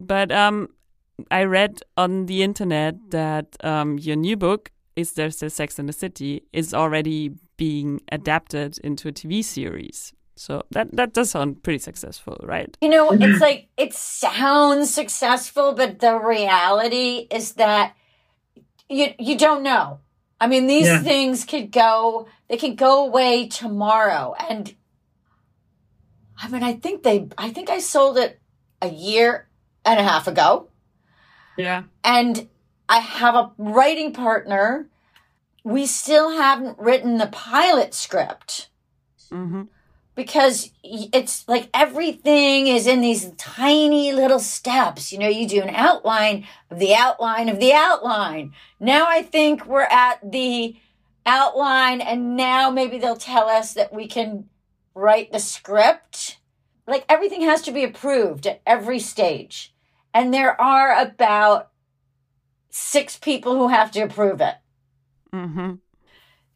but 0.00 0.32
um, 0.32 0.70
I 1.30 1.44
read 1.44 1.82
on 1.96 2.26
the 2.26 2.42
internet 2.42 2.94
that 3.10 3.56
um, 3.64 3.98
your 3.98 4.16
new 4.16 4.36
book, 4.36 4.70
Is 4.96 5.12
There 5.12 5.30
Still 5.30 5.50
Sex 5.50 5.78
in 5.78 5.86
the 5.86 5.92
City, 5.92 6.42
is 6.52 6.74
already 6.74 7.30
being 7.56 8.00
adapted 8.10 8.78
into 8.82 9.08
a 9.08 9.12
TV 9.12 9.44
series. 9.44 10.12
So 10.34 10.62
that 10.70 10.96
that 10.96 11.12
does 11.12 11.30
sound 11.30 11.62
pretty 11.62 11.78
successful, 11.78 12.38
right? 12.42 12.74
You 12.80 12.88
know, 12.88 13.12
it's 13.12 13.40
like 13.40 13.68
it 13.76 13.92
sounds 13.92 14.92
successful, 14.92 15.74
but 15.74 16.00
the 16.00 16.18
reality 16.18 17.28
is 17.30 17.52
that 17.54 17.94
you 18.88 19.12
you 19.18 19.36
don't 19.36 19.62
know. 19.62 20.00
I 20.40 20.48
mean, 20.48 20.66
these 20.66 20.86
Yeah. 20.88 21.02
things 21.02 21.44
could 21.44 21.70
go 21.70 22.26
they 22.48 22.56
could 22.56 22.76
go 22.76 23.04
away 23.06 23.46
tomorrow. 23.46 24.34
And 24.48 24.74
I 26.42 26.48
mean, 26.48 26.62
I 26.64 26.72
think 26.74 27.02
they 27.02 27.28
I 27.38 27.50
think 27.50 27.70
I 27.70 27.78
sold 27.78 28.18
it 28.18 28.40
a 28.80 28.88
year 28.88 29.48
and 29.84 30.00
a 30.00 30.02
half 30.02 30.26
ago. 30.26 30.71
Yeah. 31.56 31.84
and 32.04 32.48
I 32.88 32.98
have 32.98 33.34
a 33.34 33.52
writing 33.58 34.12
partner. 34.12 34.88
We 35.64 35.86
still 35.86 36.30
haven't 36.32 36.78
written 36.78 37.18
the 37.18 37.28
pilot 37.28 37.94
script 37.94 38.68
hmm 39.30 39.62
because 40.14 40.70
it's 40.82 41.48
like 41.48 41.68
everything 41.72 42.66
is 42.66 42.86
in 42.86 43.00
these 43.00 43.30
tiny 43.38 44.12
little 44.12 44.38
steps. 44.38 45.12
You 45.12 45.18
know, 45.18 45.28
you 45.28 45.48
do 45.48 45.62
an 45.62 45.74
outline 45.74 46.46
of 46.70 46.78
the 46.78 46.94
outline 46.94 47.48
of 47.48 47.58
the 47.58 47.72
outline. 47.72 48.52
Now 48.78 49.06
I 49.08 49.22
think 49.22 49.66
we're 49.66 49.82
at 49.82 50.18
the 50.30 50.76
outline, 51.24 52.00
and 52.00 52.36
now 52.36 52.70
maybe 52.70 52.98
they'll 52.98 53.16
tell 53.16 53.48
us 53.48 53.74
that 53.74 53.92
we 53.92 54.06
can 54.06 54.48
write 54.94 55.32
the 55.32 55.38
script. 55.38 56.38
Like 56.86 57.04
everything 57.08 57.42
has 57.42 57.62
to 57.62 57.72
be 57.72 57.84
approved 57.84 58.46
at 58.46 58.60
every 58.66 58.98
stage. 58.98 59.71
And 60.14 60.32
there 60.32 60.60
are 60.60 61.00
about 61.00 61.70
six 62.70 63.16
people 63.16 63.56
who 63.56 63.68
have 63.68 63.90
to 63.92 64.00
approve 64.00 64.40
it. 64.40 64.54
hmm 65.32 65.74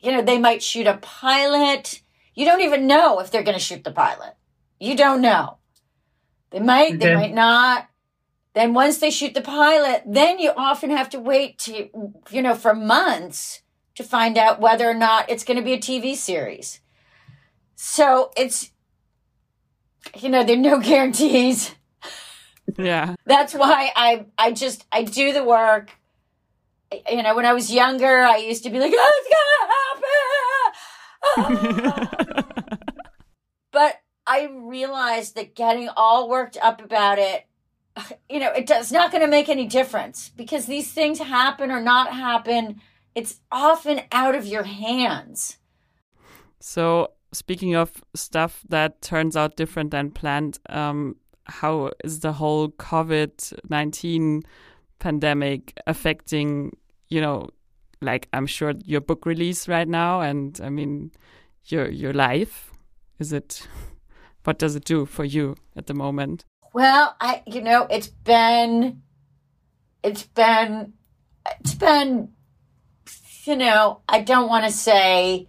You 0.00 0.12
know, 0.12 0.22
they 0.22 0.38
might 0.38 0.62
shoot 0.62 0.86
a 0.86 0.98
pilot. 0.98 2.00
You 2.34 2.44
don't 2.44 2.60
even 2.62 2.86
know 2.86 3.20
if 3.20 3.30
they're 3.30 3.42
going 3.42 3.58
to 3.58 3.64
shoot 3.64 3.84
the 3.84 3.92
pilot. 3.92 4.34
You 4.78 4.96
don't 4.96 5.20
know. 5.22 5.58
They 6.50 6.60
might, 6.60 6.98
they 6.98 7.06
might 7.14 7.34
not. 7.34 7.88
Then 8.54 8.72
once 8.72 8.98
they 8.98 9.10
shoot 9.10 9.34
the 9.34 9.42
pilot, 9.42 10.02
then 10.06 10.38
you 10.38 10.50
often 10.56 10.90
have 10.90 11.10
to 11.10 11.20
wait 11.20 11.58
to, 11.60 11.90
you 12.30 12.42
know, 12.42 12.54
for 12.54 12.74
months 12.74 13.62
to 13.96 14.02
find 14.04 14.38
out 14.38 14.60
whether 14.60 14.88
or 14.88 14.94
not 14.94 15.30
it's 15.30 15.44
going 15.44 15.58
to 15.58 15.62
be 15.62 15.74
a 15.74 15.78
TV 15.78 16.14
series. 16.16 16.80
So 17.74 18.30
it's, 18.36 18.70
you 20.18 20.28
know, 20.30 20.44
there 20.44 20.56
are 20.56 20.60
no 20.60 20.80
guarantees. 20.92 21.75
Yeah. 22.78 23.14
That's 23.24 23.54
why 23.54 23.90
I 23.94 24.26
I 24.38 24.52
just 24.52 24.86
I 24.92 25.02
do 25.02 25.32
the 25.32 25.44
work. 25.44 25.90
You 27.10 27.22
know, 27.22 27.34
when 27.34 27.46
I 27.46 27.52
was 27.52 27.72
younger, 27.72 28.22
I 28.22 28.36
used 28.36 28.62
to 28.64 28.70
be 28.70 28.78
like, 28.78 28.92
"Oh, 28.94 29.12
it's 29.18 29.28
gonna 29.36 29.72
happen," 31.48 32.36
Ah. 32.36 32.44
but 33.72 34.00
I 34.26 34.48
realized 34.52 35.34
that 35.36 35.54
getting 35.54 35.88
all 35.96 36.28
worked 36.28 36.56
up 36.62 36.82
about 36.82 37.18
it, 37.18 37.46
you 38.28 38.40
know, 38.40 38.52
it 38.52 38.66
does 38.66 38.92
not 38.92 39.10
going 39.10 39.22
to 39.22 39.28
make 39.28 39.48
any 39.48 39.66
difference 39.66 40.30
because 40.36 40.66
these 40.66 40.92
things 40.92 41.18
happen 41.18 41.70
or 41.70 41.80
not 41.80 42.12
happen. 42.12 42.80
It's 43.14 43.40
often 43.50 44.02
out 44.12 44.34
of 44.34 44.46
your 44.46 44.64
hands. 44.64 45.58
So, 46.60 47.12
speaking 47.32 47.74
of 47.74 48.04
stuff 48.14 48.62
that 48.68 49.00
turns 49.00 49.36
out 49.36 49.56
different 49.56 49.90
than 49.90 50.10
planned, 50.10 50.58
um, 50.68 51.16
how 51.46 51.92
is 52.04 52.20
the 52.20 52.32
whole 52.32 52.70
COVID 52.70 53.58
19 53.68 54.42
pandemic 54.98 55.78
affecting, 55.86 56.76
you 57.08 57.20
know, 57.20 57.48
like 58.00 58.28
I'm 58.32 58.46
sure 58.46 58.74
your 58.84 59.00
book 59.00 59.26
release 59.26 59.68
right 59.68 59.88
now 59.88 60.20
and 60.20 60.60
I 60.62 60.70
mean, 60.70 61.12
your, 61.66 61.88
your 61.88 62.12
life? 62.12 62.70
Is 63.18 63.32
it, 63.32 63.66
what 64.44 64.58
does 64.58 64.76
it 64.76 64.84
do 64.84 65.06
for 65.06 65.24
you 65.24 65.56
at 65.76 65.86
the 65.86 65.94
moment? 65.94 66.44
Well, 66.76 67.16
I 67.22 67.42
you 67.46 67.62
know, 67.62 67.86
it's 67.88 68.08
been 68.08 69.00
it's 70.02 70.24
been 70.24 70.92
it's 71.62 71.74
been 71.74 72.28
you 73.44 73.56
know, 73.56 74.00
I 74.08 74.20
don't 74.20 74.48
want 74.48 74.66
to 74.66 74.70
say 74.70 75.48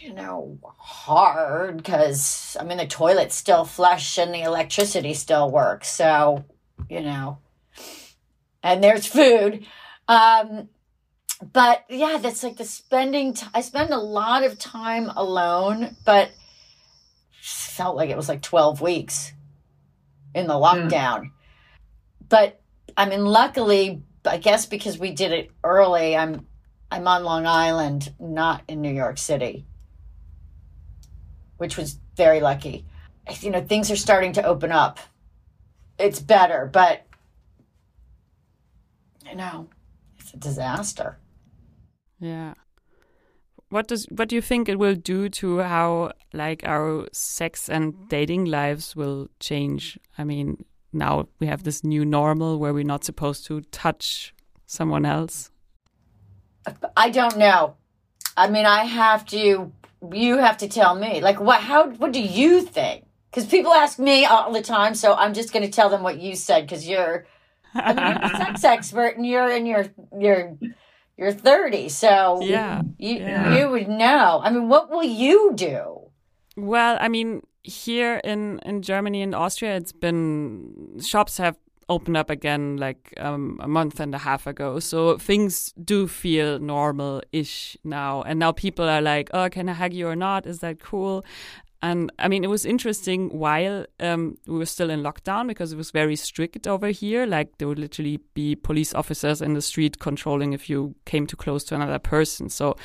you 0.00 0.12
know, 0.12 0.58
hard 0.78 1.78
because 1.78 2.56
I 2.58 2.64
mean 2.64 2.78
the 2.78 2.86
toilet's 2.86 3.34
still 3.34 3.64
flush 3.64 4.18
and 4.18 4.34
the 4.34 4.42
electricity 4.42 5.14
still 5.14 5.50
works. 5.50 5.88
So, 5.88 6.44
you 6.88 7.00
know, 7.00 7.38
and 8.62 8.82
there's 8.82 9.06
food. 9.06 9.66
Um, 10.06 10.68
but 11.52 11.84
yeah, 11.88 12.18
that's 12.20 12.42
like 12.42 12.56
the 12.56 12.64
spending. 12.64 13.34
T- 13.34 13.46
I 13.54 13.60
spend 13.60 13.90
a 13.90 13.98
lot 13.98 14.44
of 14.44 14.58
time 14.58 15.10
alone, 15.14 15.96
but 16.04 16.30
felt 17.40 17.96
like 17.96 18.10
it 18.10 18.16
was 18.16 18.28
like 18.28 18.42
12 18.42 18.80
weeks 18.80 19.32
in 20.34 20.46
the 20.46 20.54
lockdown. 20.54 21.30
But 22.28 22.60
I 22.96 23.08
mean, 23.08 23.24
luckily, 23.24 24.02
I 24.24 24.38
guess 24.38 24.66
because 24.66 24.98
we 24.98 25.12
did 25.12 25.32
it 25.32 25.50
early, 25.62 26.16
I'm 26.16 26.46
I'm 26.90 27.06
on 27.06 27.22
Long 27.22 27.46
Island, 27.46 28.12
not 28.18 28.62
in 28.66 28.80
New 28.80 28.92
York 28.92 29.18
City, 29.18 29.66
which 31.58 31.76
was 31.76 31.98
very 32.16 32.40
lucky. 32.40 32.84
You 33.40 33.50
know, 33.50 33.60
things 33.60 33.90
are 33.90 33.96
starting 33.96 34.32
to 34.34 34.42
open 34.42 34.72
up. 34.72 34.98
It's 35.98 36.20
better, 36.20 36.68
but 36.72 37.02
you 39.28 39.36
know, 39.36 39.68
it's 40.18 40.32
a 40.32 40.36
disaster. 40.38 41.18
Yeah. 42.18 42.54
What 43.68 43.88
does 43.88 44.06
what 44.06 44.28
do 44.28 44.36
you 44.36 44.40
think 44.40 44.68
it 44.68 44.78
will 44.78 44.94
do 44.94 45.28
to 45.28 45.58
how 45.58 46.12
like 46.32 46.62
our 46.64 47.06
sex 47.12 47.68
and 47.68 48.08
dating 48.08 48.46
lives 48.46 48.96
will 48.96 49.28
change? 49.40 49.98
I 50.16 50.24
mean, 50.24 50.64
now 50.92 51.28
we 51.38 51.46
have 51.48 51.64
this 51.64 51.84
new 51.84 52.04
normal 52.04 52.58
where 52.58 52.72
we're 52.72 52.84
not 52.84 53.04
supposed 53.04 53.46
to 53.46 53.60
touch 53.60 54.34
someone 54.66 55.04
else. 55.04 55.50
I 56.96 57.10
don't 57.10 57.36
know. 57.36 57.76
I 58.36 58.48
mean, 58.48 58.66
I 58.66 58.84
have 58.84 59.26
to. 59.26 59.72
You 60.12 60.38
have 60.38 60.58
to 60.58 60.68
tell 60.68 60.94
me. 60.94 61.20
Like, 61.20 61.40
what? 61.40 61.60
How? 61.60 61.88
What 61.90 62.12
do 62.12 62.20
you 62.22 62.62
think? 62.62 63.04
Because 63.30 63.46
people 63.46 63.72
ask 63.72 63.98
me 63.98 64.24
all 64.24 64.52
the 64.52 64.62
time, 64.62 64.94
so 64.94 65.14
I'm 65.14 65.34
just 65.34 65.52
going 65.52 65.64
to 65.64 65.70
tell 65.70 65.88
them 65.90 66.02
what 66.02 66.18
you 66.20 66.34
said. 66.34 66.62
Because 66.66 66.86
you're, 66.88 67.26
I 67.74 67.92
mean, 67.92 68.06
you're 68.06 68.24
a 68.32 68.36
sex 68.46 68.64
expert, 68.64 69.16
and 69.16 69.26
you're 69.26 69.50
in 69.50 69.66
your 69.66 69.86
your 70.18 70.56
you're 71.16 71.32
30, 71.32 71.88
so 71.88 72.40
Yeah. 72.42 72.82
you 72.96 73.16
Yeah. 73.16 73.56
you 73.58 73.68
would 73.70 73.88
know. 73.88 74.40
I 74.42 74.50
mean, 74.50 74.68
what 74.68 74.88
will 74.88 75.02
you 75.02 75.52
do? 75.54 76.10
Well, 76.56 76.96
I 77.00 77.08
mean, 77.08 77.42
here 77.64 78.20
in 78.24 78.60
in 78.64 78.82
Germany 78.82 79.22
and 79.22 79.34
Austria, 79.34 79.76
it's 79.76 79.92
been 79.92 81.00
shops 81.04 81.38
have 81.38 81.56
opened 81.88 82.16
up 82.16 82.30
again 82.30 82.76
like 82.76 83.14
um, 83.18 83.58
a 83.62 83.68
month 83.68 84.00
and 84.00 84.14
a 84.14 84.18
half 84.18 84.46
ago. 84.46 84.78
So 84.78 85.18
things 85.18 85.72
do 85.84 86.06
feel 86.06 86.58
normal-ish 86.58 87.76
now. 87.84 88.22
And 88.22 88.38
now 88.38 88.52
people 88.52 88.88
are 88.88 89.00
like, 89.00 89.30
"Oh, 89.32 89.48
can 89.48 89.68
I 89.68 89.72
hug 89.72 89.92
you 89.92 90.08
or 90.08 90.16
not? 90.16 90.46
Is 90.46 90.58
that 90.60 90.80
cool?" 90.80 91.24
And 91.80 92.10
I 92.18 92.26
mean, 92.26 92.42
it 92.42 92.48
was 92.48 92.66
interesting 92.66 93.28
while 93.30 93.86
um, 94.00 94.36
we 94.46 94.58
were 94.58 94.66
still 94.66 94.90
in 94.90 95.02
lockdown 95.02 95.46
because 95.46 95.72
it 95.72 95.76
was 95.76 95.92
very 95.92 96.16
strict 96.16 96.66
over 96.66 96.88
here. 96.88 97.24
Like 97.24 97.58
there 97.58 97.68
would 97.68 97.78
literally 97.78 98.18
be 98.34 98.56
police 98.56 98.92
officers 98.94 99.40
in 99.40 99.54
the 99.54 99.62
street 99.62 100.00
controlling 100.00 100.52
if 100.52 100.68
you 100.68 100.96
came 101.04 101.26
too 101.26 101.36
close 101.36 101.62
to 101.64 101.76
another 101.76 102.00
person. 102.00 102.48
So 102.48 102.76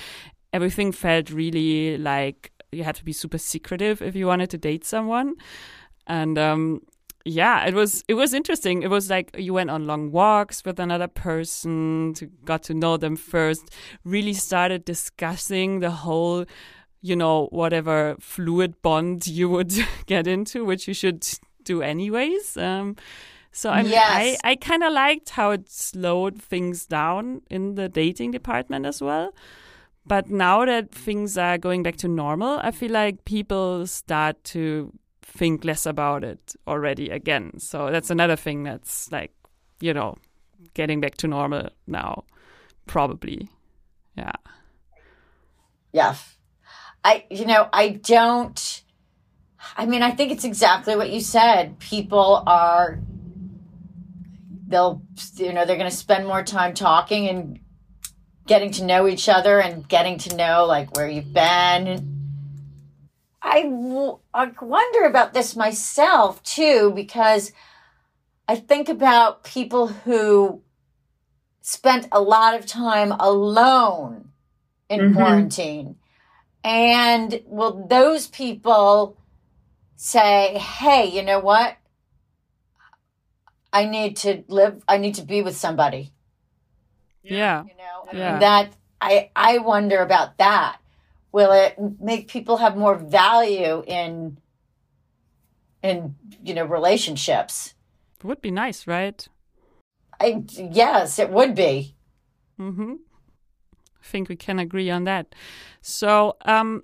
everything 0.52 0.92
felt 0.92 1.32
really 1.32 1.98
like 1.98 2.52
you 2.72 2.84
had 2.84 2.96
to 2.96 3.06
be 3.06 3.14
super 3.14 3.40
secretive 3.40 4.02
if 4.02 4.16
you 4.16 4.28
wanted 4.28 4.52
to 4.52 4.58
date 4.60 4.86
someone. 4.86 5.36
And 6.06 6.38
um, 6.38 6.82
yeah, 7.26 7.66
it 7.66 7.74
was 7.74 8.04
it 8.08 8.16
was 8.16 8.34
interesting. 8.34 8.84
It 8.84 8.90
was 8.90 9.10
like 9.10 9.36
you 9.38 9.54
went 9.54 9.70
on 9.70 9.88
long 9.88 10.12
walks 10.12 10.64
with 10.66 10.80
another 10.80 11.08
person, 11.08 12.14
to, 12.16 12.26
got 12.44 12.64
to 12.64 12.74
know 12.74 12.98
them 12.98 13.16
first, 13.16 13.70
really 14.04 14.34
started 14.34 14.84
discussing 14.84 15.80
the 15.80 15.92
whole, 15.92 16.46
you 17.02 17.16
know, 17.16 17.48
whatever 17.52 18.18
fluid 18.20 18.82
bond 18.82 19.26
you 19.28 19.50
would 19.50 19.74
get 20.06 20.28
into, 20.28 20.66
which 20.66 20.88
you 20.88 20.94
should 20.94 21.26
do 21.64 21.82
anyways. 21.82 22.58
Um, 22.58 22.98
so 23.52 23.70
I 23.70 23.84
mean, 23.84 23.92
Yes. 23.92 24.38
I, 24.44 24.52
I 24.52 24.56
kind 24.56 24.84
of 24.84 24.92
liked 24.92 25.30
how 25.30 25.52
it 25.52 25.70
slowed 25.70 26.42
things 26.42 26.86
down 26.86 27.42
in 27.50 27.76
the 27.76 27.88
dating 27.88 28.32
department 28.32 28.86
as 28.86 29.02
well. 29.02 29.34
But 30.06 30.30
now 30.30 30.66
that 30.66 30.92
things 30.92 31.38
are 31.38 31.58
going 31.58 31.84
back 31.84 31.96
to 31.98 32.10
normal, 32.10 32.60
I 32.62 32.72
feel 32.72 32.92
like 32.92 33.24
people 33.24 33.88
start 33.88 34.44
to 34.46 34.92
think 35.36 35.66
less 35.66 35.86
about 35.86 36.24
it 36.24 36.56
already 36.68 37.10
again. 37.10 37.60
So 37.60 37.90
that's 37.92 38.10
another 38.10 38.36
thing 38.36 38.64
that's 38.64 39.12
like, 39.12 39.34
you 39.80 39.94
know, 39.94 40.16
getting 40.74 41.02
back 41.02 41.16
to 41.18 41.28
normal 41.28 41.70
now, 41.88 42.24
probably. 42.86 43.50
Yeah. 44.16 44.34
Yeah. 45.92 46.16
I, 47.04 47.26
you 47.30 47.46
know, 47.46 47.68
I 47.74 47.90
don't, 47.90 48.84
I 49.76 49.86
mean, 49.86 50.04
I 50.04 50.12
think 50.12 50.32
it's 50.32 50.44
exactly 50.44 50.96
what 50.96 51.10
you 51.10 51.20
said. 51.20 51.80
People 51.80 52.44
are, 52.46 53.00
they'll, 54.68 55.02
you 55.36 55.52
know, 55.52 55.66
they're 55.66 55.78
going 55.78 55.90
to 55.90 55.96
spend 55.96 56.28
more 56.28 56.44
time 56.44 56.74
talking 56.74 57.28
and 57.28 57.60
getting 58.46 58.72
to 58.72 58.86
know 58.86 59.08
each 59.08 59.30
other 59.30 59.60
and 59.60 59.88
getting 59.88 60.18
to 60.20 60.36
know 60.36 60.66
like 60.66 60.96
where 60.96 61.10
you've 61.10 61.34
been. 61.34 62.13
I, 63.44 63.64
w- 63.64 64.20
I 64.34 64.52
wonder 64.62 65.04
about 65.04 65.34
this 65.34 65.56
myself 65.56 66.42
too, 66.44 66.92
because 66.96 67.52
I 68.48 68.56
think 68.56 68.90
about 68.90 69.44
people 69.44 69.88
who 69.88 70.62
spent 71.62 72.08
a 72.12 72.22
lot 72.22 72.56
of 72.56 72.66
time 72.66 73.12
alone 73.12 74.30
in 74.90 75.00
Mhm. 75.00 75.16
quarantine. 75.16 75.96
And 76.64 77.42
will 77.46 77.86
those 77.88 78.28
people 78.28 79.18
say, 79.96 80.58
hey, 80.58 81.06
you 81.08 81.22
know 81.24 81.40
what? 81.40 81.78
I 83.74 83.86
need 83.86 84.18
to 84.18 84.44
live, 84.48 84.84
I 84.88 84.98
need 84.98 85.16
to 85.16 85.24
be 85.24 85.42
with 85.42 85.58
somebody. 85.58 86.14
Yeah. 87.24 87.64
You 87.64 87.76
know, 87.78 88.08
I 88.12 88.16
Yeah. 88.16 88.32
mean, 88.32 88.40
that 88.40 88.74
I 89.02 89.32
I 89.36 89.58
wonder 89.58 90.00
about 90.02 90.38
that. 90.38 90.78
Will 91.34 91.52
it 91.52 91.76
make 92.00 92.28
people 92.30 92.58
have 92.58 92.78
more 92.78 92.96
value 92.96 93.84
in 93.88 94.38
in 95.82 96.16
you 96.44 96.54
know 96.54 96.64
relationships? 96.64 97.74
It 98.20 98.26
would 98.26 98.40
be 98.42 98.52
nice, 98.52 98.88
right? 98.88 99.28
I 100.22 100.44
yes, 100.56 101.20
it 101.20 101.30
would 101.32 101.56
be. 101.56 101.96
Mm-hmm. 102.60 102.94
I 102.94 104.06
think 104.06 104.30
we 104.30 104.36
can 104.36 104.60
agree 104.60 104.92
on 104.92 105.06
that. 105.06 105.34
So, 105.82 106.38
um, 106.46 106.84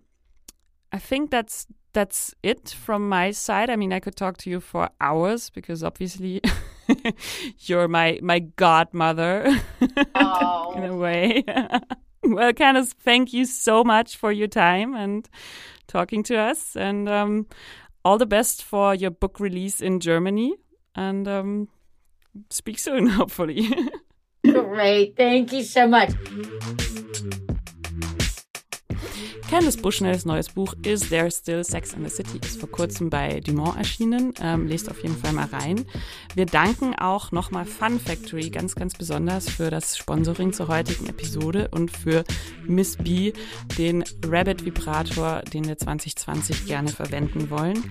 I 0.92 0.98
think 0.98 1.30
that's 1.30 1.68
that's 1.94 2.34
it 2.42 2.70
from 2.70 3.08
my 3.08 3.30
side. 3.32 3.70
I 3.70 3.76
mean, 3.76 3.94
I 3.94 4.00
could 4.00 4.16
talk 4.16 4.38
to 4.38 4.50
you 4.50 4.60
for 4.60 4.90
hours 5.00 5.52
because 5.52 5.84
obviously 5.84 6.42
you're 7.60 7.88
my 7.88 8.20
my 8.24 8.40
godmother 8.40 9.62
Oh. 10.16 10.74
in 10.76 10.84
a 10.86 10.96
way. 10.96 11.44
well, 12.36 12.54
Candace, 12.54 12.94
thank 12.94 13.34
you 13.34 13.46
so 13.46 13.84
much 13.84 14.16
for 14.16 14.32
your 14.32 14.48
time 14.48 14.94
and 14.94 15.28
talking 15.88 16.24
to 16.24 16.38
us, 16.38 16.76
and 16.76 17.10
um, 17.10 17.48
all 18.06 18.18
the 18.18 18.26
best 18.26 18.64
for 18.64 18.94
your 18.94 19.12
book 19.12 19.40
release 19.40 19.82
in 19.82 20.00
Germany. 20.00 20.56
And 20.96 21.28
um, 21.28 21.70
speak 22.50 22.80
soon, 22.80 23.08
hopefully. 23.20 23.70
Great. 24.46 25.16
Thank 25.18 25.52
you 25.54 25.64
so 25.64 25.88
much. 25.88 26.12
Candice 29.50 29.78
Bushnells 29.78 30.26
neues 30.26 30.50
Buch 30.50 30.76
Is 30.84 31.10
There 31.10 31.32
Still 31.32 31.64
Sex 31.64 31.94
in 31.94 32.08
the 32.08 32.16
City 32.16 32.40
ist 32.46 32.60
vor 32.60 32.70
kurzem 32.70 33.10
bei 33.10 33.40
Dumont 33.40 33.78
erschienen. 33.78 34.32
Ähm, 34.40 34.68
lest 34.68 34.92
auf 34.92 35.02
jeden 35.02 35.18
Fall 35.18 35.34
mal 35.34 35.48
rein. 35.48 35.86
Wir 36.36 36.46
danken 36.46 36.94
auch 36.94 37.32
nochmal 37.32 37.66
Fun 37.66 38.00
Factory 38.00 38.52
ganz, 38.52 38.76
ganz 38.76 38.94
besonders 38.94 39.50
für 39.50 39.72
das 39.72 39.98
Sponsoring 39.98 40.54
zur 40.54 40.68
heutigen 40.68 41.08
Episode 41.08 41.70
und 41.72 41.90
für 41.90 42.26
Miss 42.68 42.98
B, 42.98 43.34
den 43.80 44.04
Rabbit 44.24 44.66
Vibrator, 44.66 45.42
den 45.52 45.68
wir 45.68 45.80
2020 45.80 46.68
gerne 46.68 46.90
verwenden 46.90 47.50
wollen. 47.50 47.84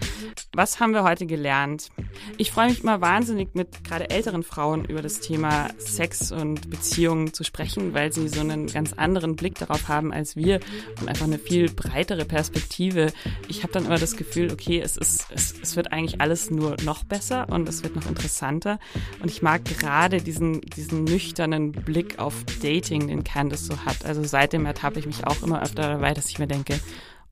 Was 0.53 0.79
haben 0.79 0.93
wir 0.93 1.03
heute 1.03 1.27
gelernt? 1.27 1.89
Ich 2.37 2.53
freue 2.53 2.69
mich 2.69 2.85
immer 2.85 3.01
wahnsinnig 3.01 3.57
mit 3.57 3.83
gerade 3.83 4.11
älteren 4.11 4.45
Frauen 4.45 4.85
über 4.85 5.03
das 5.03 5.19
Thema 5.19 5.71
Sex 5.79 6.31
und 6.31 6.71
Beziehungen 6.71 7.33
zu 7.33 7.43
sprechen, 7.43 7.95
weil 7.95 8.13
sie 8.13 8.29
so 8.29 8.41
einen 8.41 8.69
ganz 8.69 8.93
anderen 8.93 9.35
Blick 9.35 9.57
darauf 9.59 9.89
haben 9.89 10.13
als 10.13 10.37
wir 10.37 10.61
und 11.01 11.09
einfach 11.09 11.27
eine 11.27 11.48
viel 11.49 11.71
breitere 11.71 12.25
Perspektive. 12.25 13.13
Ich 13.49 13.63
habe 13.63 13.73
dann 13.73 13.87
immer 13.87 13.99
das 13.99 14.17
Gefühl, 14.17 14.53
okay, 14.53 14.81
es 14.81 14.97
ist, 14.97 15.27
es, 15.31 15.55
es 15.61 15.77
wird 15.77 15.93
eigentlich 15.93 16.21
alles 16.21 16.51
nur 16.51 16.77
noch 16.85 17.05
besser 17.05 17.49
und 17.49 17.69
es 17.69 17.83
wird 17.83 17.97
noch 17.97 18.07
interessanter. 18.07 18.79
Und 19.23 19.31
ich 19.31 19.43
mag 19.43 19.65
gerade 19.65 20.21
diesen, 20.21 20.61
diesen 20.61 21.05
nüchternen 21.05 21.73
Blick 21.73 22.19
auf 22.19 22.35
Dating, 22.63 23.09
den 23.09 23.25
Candice 23.25 23.67
so 23.67 23.79
hat. 23.85 24.05
Also 24.05 24.23
seitdem 24.25 24.67
ertappe 24.67 24.99
ich 24.99 25.07
mich 25.07 25.27
auch 25.27 25.43
immer 25.43 25.63
öfter 25.63 25.83
dabei, 25.83 26.15
dass 26.15 26.29
ich 26.29 26.39
mir 26.39 26.47
denke, 26.47 26.79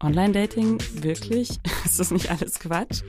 Online-Dating, 0.02 0.78
wirklich? 0.94 1.48
Ist 1.84 1.98
das 1.98 2.10
nicht 2.10 2.30
alles 2.30 2.58
Quatsch? 2.58 3.02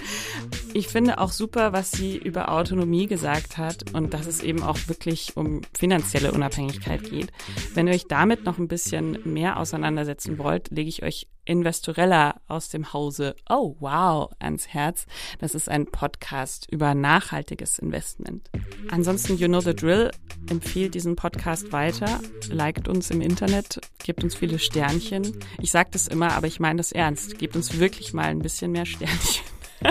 Ich 0.73 0.87
finde 0.87 1.19
auch 1.19 1.31
super, 1.31 1.73
was 1.73 1.91
sie 1.91 2.17
über 2.17 2.51
Autonomie 2.51 3.07
gesagt 3.07 3.57
hat 3.57 3.93
und 3.93 4.13
dass 4.13 4.27
es 4.27 4.43
eben 4.43 4.63
auch 4.63 4.77
wirklich 4.87 5.35
um 5.35 5.61
finanzielle 5.73 6.31
Unabhängigkeit 6.31 7.03
geht. 7.03 7.31
Wenn 7.73 7.87
ihr 7.87 7.93
euch 7.93 8.07
damit 8.07 8.45
noch 8.45 8.57
ein 8.57 8.67
bisschen 8.67 9.19
mehr 9.23 9.57
auseinandersetzen 9.57 10.37
wollt, 10.37 10.69
lege 10.69 10.89
ich 10.89 11.03
euch 11.03 11.27
Investorella 11.47 12.35
aus 12.47 12.69
dem 12.69 12.93
Hause 12.93 13.35
Oh 13.49 13.75
Wow 13.79 14.31
ans 14.39 14.67
Herz. 14.67 15.05
Das 15.39 15.55
ist 15.55 15.69
ein 15.69 15.85
Podcast 15.85 16.67
über 16.69 16.93
nachhaltiges 16.93 17.79
Investment. 17.79 18.49
Ansonsten, 18.89 19.37
you 19.37 19.47
know 19.47 19.61
the 19.61 19.75
drill, 19.75 20.11
empfiehlt 20.49 20.93
diesen 20.93 21.15
Podcast 21.15 21.71
weiter, 21.71 22.19
liked 22.49 22.87
uns 22.87 23.09
im 23.09 23.21
Internet, 23.21 23.79
gebt 23.99 24.23
uns 24.23 24.35
viele 24.35 24.59
Sternchen. 24.59 25.39
Ich 25.61 25.71
sage 25.71 25.89
das 25.91 26.07
immer, 26.07 26.33
aber 26.33 26.47
ich 26.47 26.59
meine 26.59 26.77
das 26.77 26.91
ernst. 26.91 27.39
Gebt 27.39 27.55
uns 27.55 27.79
wirklich 27.79 28.13
mal 28.13 28.25
ein 28.25 28.39
bisschen 28.39 28.71
mehr 28.71 28.85
Sternchen. 28.85 29.56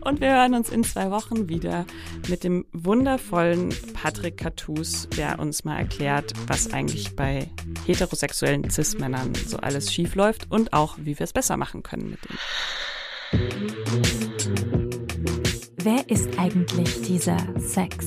Und 0.00 0.20
wir 0.20 0.28
hören 0.28 0.54
uns 0.54 0.70
in 0.70 0.84
zwei 0.84 1.10
Wochen 1.10 1.48
wieder 1.48 1.84
mit 2.28 2.44
dem 2.44 2.64
wundervollen 2.72 3.74
Patrick 3.92 4.36
Cartus, 4.36 5.08
der 5.16 5.40
uns 5.40 5.64
mal 5.64 5.76
erklärt, 5.76 6.32
was 6.46 6.72
eigentlich 6.72 7.16
bei 7.16 7.50
heterosexuellen 7.86 8.70
Cis-Männern 8.70 9.34
so 9.34 9.56
alles 9.56 9.92
schief 9.92 10.14
läuft 10.14 10.50
und 10.50 10.72
auch, 10.72 10.96
wie 10.98 11.18
wir 11.18 11.24
es 11.24 11.32
besser 11.32 11.56
machen 11.56 11.82
können 11.82 12.10
mit 12.10 12.20
dem. 12.24 12.36
Wer 15.76 16.08
ist 16.08 16.38
eigentlich 16.38 17.02
dieser 17.02 17.38
Sex? 17.58 18.06